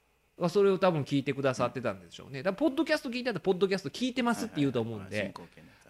[0.50, 2.42] それを多分聞いてくださってたんでしょうね。
[2.42, 5.34] だからポッドキャスト聞いたらポッドキャスト聞いてますって言うと思うんで。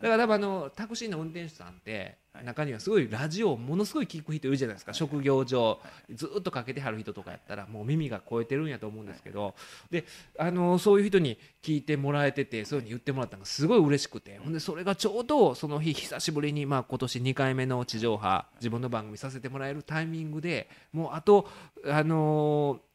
[0.01, 2.45] だから多分あのタクシーの運転手さんってはい。
[2.45, 4.91] 中にはすごいラジオをものすごい聞く人いるじゃないですか。
[4.91, 5.63] はい職業上。
[5.63, 5.79] は
[6.13, 9.55] ずっとかけてはる人とかやったらもう耳が超えてるんやと思うんですけど。
[9.91, 10.03] で
[10.37, 14.39] あのそういう人に聞いてもらえててそういうふうに言ってもらったのがすごい嬉しくて。
[14.39, 21.47] ほんでそれがちょうどその日久しぶりにまあ今年2回目の地上波自分の番組させてもらえるタイミングでもうあと
[21.85, 22.92] あのー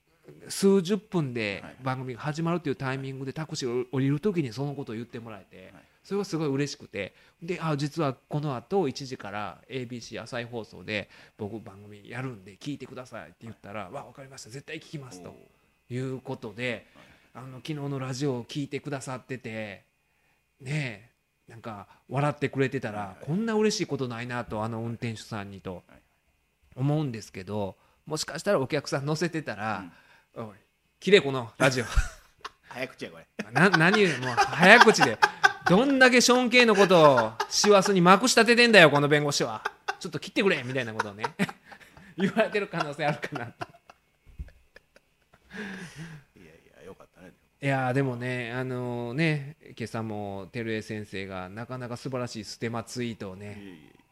[0.48, 1.76] 数十分ではい。
[1.82, 5.82] 番組が始まるというタイミングでタクシーを降りる時にそのことを言ってもらえてはい。
[6.04, 14.50] それがすごい嬉しくてであ実はこの後1時から ABC 朝日放送で僕番組やるんで聞いてくださいって言ったら「わ分かりました。
[14.50, 15.34] 絶対聞きます」と
[15.90, 16.86] いうことで
[17.34, 19.84] あの昨日のラジオを聞いてくださってて
[20.60, 21.10] ね
[21.48, 25.82] えなんか笑ってくれてたらこんな嬉しいことないなとあの運転手さんにと
[26.74, 27.76] 思うんですけど
[28.06, 29.92] もしかしたらお客さん乗せてたら
[30.38, 30.46] 「おい
[31.00, 31.84] きれいこのラジオ。
[32.68, 33.26] 早口やこれ。
[33.50, 35.18] な何もう早口で。
[35.68, 39.64] どんだけショーン・ケイのことを師走にまくし立ててんだよこの弁護士は。
[39.98, 41.24] ちょっと切ってくれみたいなことをね。
[42.16, 43.66] 言われてる可能性あるかなと。
[46.36, 46.46] いやい
[46.78, 47.32] やよかったね。
[47.60, 53.60] いやーでもねあのね今朝も照江先生がなかなか素晴らしいステマツイートをね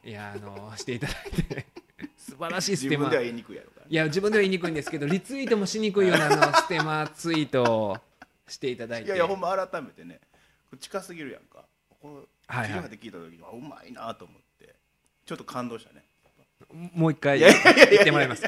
[0.03, 1.67] いやいやあのしていただいて
[2.17, 3.05] 素晴らしいステマ。
[3.07, 7.97] 自分では言いにくいやろからいや自分では言いにくいんですけどリツイートもしにくいようなあのステマツイートを
[8.49, 9.07] していただいて。
[9.07, 10.21] いやいやほんま改めてね
[10.81, 11.65] 近すぎるやんか。
[12.01, 12.71] これはい。
[12.71, 14.75] はい地上波で聞いた時にあうまいなと思って
[15.25, 16.05] ちょっと感動したね。
[16.71, 18.45] もう一回言ってもらいます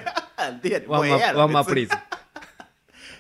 [0.86, 1.96] ワンマンマプリーズ。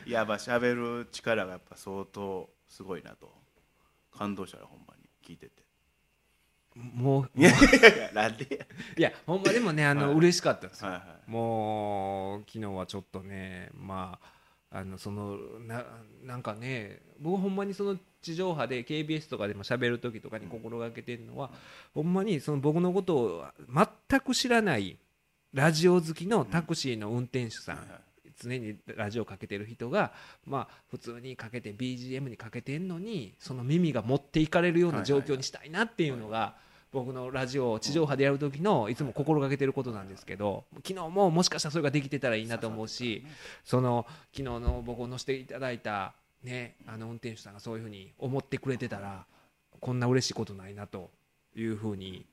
[0.06, 3.32] い やまあ喋る力がやっぱ相当すごいなと。
[4.10, 5.08] 感動したよほんまに。
[5.24, 5.57] 聞いてて
[6.78, 8.66] もういやいやなんでや。
[8.96, 10.16] いやほんまでもねあの、はい。
[10.16, 11.30] 嬉しかったですよ、はいはい。
[11.30, 14.18] もう昨日はちょっとねま
[14.70, 15.84] ああのそのな
[16.24, 21.50] なんかね僕ほんまにその地上波で KBS とかでも喋る時とかに心がけてるのは、
[21.94, 23.44] ほんまにその僕のことを
[24.08, 24.98] 全く知らない
[25.54, 28.00] ラジオ好きのタクシーの運転手さん、はいはい。
[28.40, 30.12] 常にラジオかけてる人が、
[30.46, 36.54] まあ、普通にかけて BGM にかけてんのにその耳が持っていかれるような状況にしたいなっていうのが
[36.92, 43.24] 僕のラジオを地上波でやる時のいつも心がけてることなんですけど昨日ももしかしたらそれができてたらいいなと思うし
[43.64, 49.26] その昨日の僕を乗せていただいた、ね、あの運転手さんがそういうふうに思ってくれてたら
[49.80, 51.10] こんな嬉しいことないなと
[51.54, 52.24] いうふうに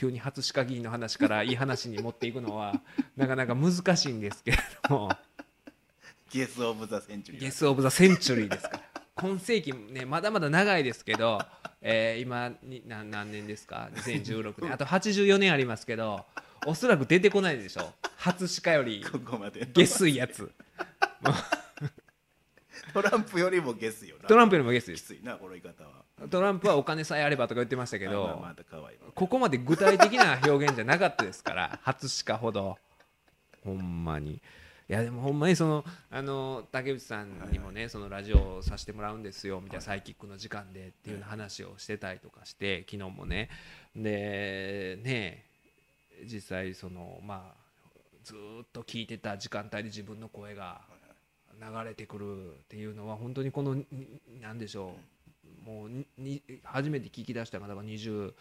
[0.00, 2.80] 急に初歯科議員の話からいい話に持っていくのは
[3.16, 4.58] なかなか難しいんですけれ
[4.88, 5.10] ども。
[6.32, 7.40] ゲス・オブ・ザ・センチュリー。
[7.42, 8.78] ゲス・オブ・ザ・センチュリーですか。
[8.78, 8.82] ら
[9.16, 11.42] 今世紀ねまだまだ長いですけど、
[11.82, 14.72] えー今に何何年ですか？2016年。
[14.72, 16.24] あと84年ありますけど
[16.66, 17.92] おそらく出てこないでしょ。
[18.16, 19.02] 初歯科より
[19.74, 20.50] 下水やつ。
[22.92, 24.28] トランプよりもゲスよな。
[24.28, 24.92] トランプよりも下水。
[24.94, 26.02] ですきついなこの言い方は。
[26.28, 29.12] トランプはお金さえあればとか言ってましたけまあまあどまた可愛いわ。
[29.14, 32.76] ここまで具体的な表現じゃなかったですから初歯科ほど。
[33.64, 34.42] ほんまに
[34.90, 43.50] いやでもほんまにそのあの竹内さんにもねそのラジオをさせてもらうんですよみたいなサイキックの時間でっていう話をしてたりとかして昨日もね。
[43.94, 45.44] でね
[46.24, 50.80] 実際そのまあずーっと聞いてた時間帯で自分の声が
[51.60, 53.86] 流れてくるっていうのは本当にこのに
[54.42, 54.96] なんでしょ
[55.64, 58.32] うもうにに初めて聞き出したのがだから20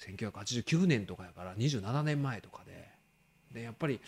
[0.00, 2.88] 1989年とかやから27年前とかで。
[3.52, 4.00] でやっぱり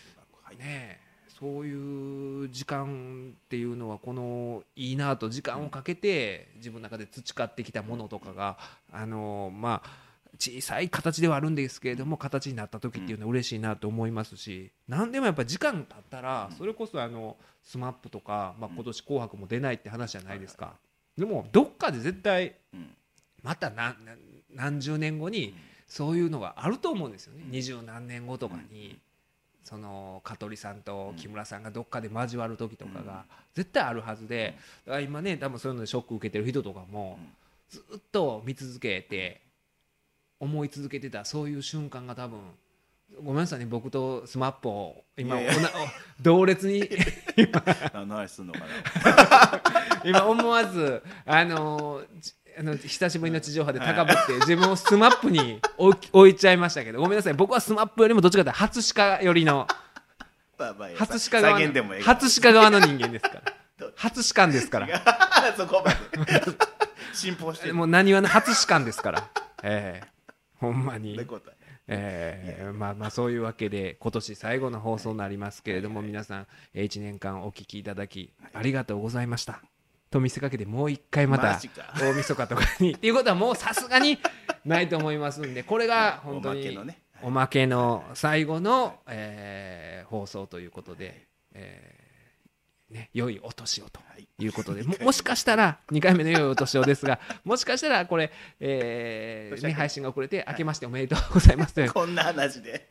[0.43, 1.06] はいね
[1.39, 8.57] そういう時間っていうのはこのいいなと時間をかけて自分の中で培ってきたものとかが
[8.93, 9.91] あのまあ
[10.39, 20.75] 小さい形ではあるんですけれども形になった時っていうのは嬉しいなと思いますし何でもやっぱ時間経ったらそれこそあの SMAP とか、まあ、今年「紅白」も出ないって話じゃないですか。
[21.19, 22.97] でもどっかで絶対うん。
[23.43, 24.19] また何何
[24.51, 25.55] 何十年後に
[25.87, 27.45] そういうのがあると思うんですよね。
[27.49, 28.99] 二十何年後とかに
[29.67, 34.57] その香取さんと木村さんがどっかで交わる時とかが絶対あるはずで
[34.87, 37.19] だから今ね多分そういうのでショック受けてる人とかも
[37.69, 39.41] ずっと見続けて
[40.39, 42.39] 思い続けてたそういう瞬間が多分
[43.25, 45.71] ごめんなさいね僕と SMAP を今いやいや。
[46.21, 46.89] 同列に
[47.93, 48.67] 何の話すんのかな。
[50.07, 57.35] 今思わずあのじあの久しぶりの地上波で高ぶって自分をスマップに置いちゃいましたけどごめんなさい。
[57.35, 59.67] 僕はスマップよりもどっちかというと初歯科寄りの
[60.97, 61.67] 初歯科側の
[62.03, 63.43] 初歯科側の人間ですか
[63.79, 63.91] ら。
[63.97, 64.89] 初歯間ですから。
[65.57, 66.43] そこまで。
[67.13, 67.75] 進歩してる。
[67.75, 69.31] もう何話の初歯間ですから。
[69.63, 70.09] ええ。
[70.59, 71.19] ほんまに。
[71.89, 79.61] えーまあまあそういうわけで今年最後の放送になりますけれども、皆さんえー一年間お聞きいただきありがとうございました。
[80.11, 81.59] と見せかけてもう一回また
[81.99, 82.93] 大晦日とかに。
[82.95, 84.19] っていうことはもうさすがに
[84.65, 87.03] ないと思いますんでこれが 本当におまけのね。
[87.23, 94.85] おまけの最後の、えー放送ということで、えーね、良いお年をとはいいうことで。
[94.85, 98.31] ももしかしたら2回目の良いお年をですが もしかしたらこれ、
[98.61, 101.87] えーね、配信が遅れて明けましておめでとうございますとい。
[101.87, 102.89] うこんな話で。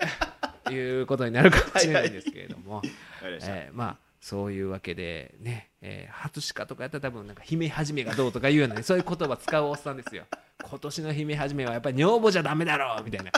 [0.72, 2.88] いうことになるかもしれないんですけれども、わか
[3.28, 3.56] りました。
[3.56, 10.24] えーまあそういうわけでね、えー初鹿とかやったら多分なんか姫始めがどうとかいうようなね、 そういう言葉使うおっさんですよ。
[10.64, 13.32] 今年の姫始めはやっぱり女房じゃダメだろうみたいな。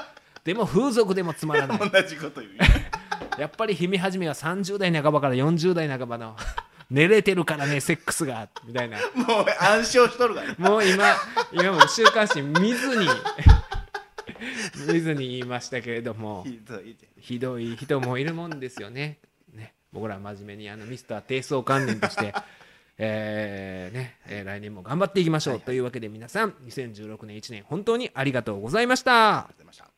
[0.45, 1.77] でも風俗でもつまらない。
[1.77, 2.53] 同じこと言う
[3.37, 6.37] やっぱり姫始めは30代半ばから40代半ばの
[6.89, 8.97] 寝れてるからねセックスがみたいな。
[9.13, 10.55] もう暗唱しとるから。
[10.57, 11.17] もう今
[11.51, 13.09] 今も週刊誌見ずに
[14.87, 16.47] 見ずに言いましたけれども。
[17.19, 19.19] ひどい人もいるもんですよね。
[19.93, 22.33] ね僕ら真面目にあのミスター低層関連として、
[22.97, 29.47] えーねえー来年も頑張っていきましょう、というわけで皆さん2016年1年本当にありがとうございました。
[29.49, 29.96] ございました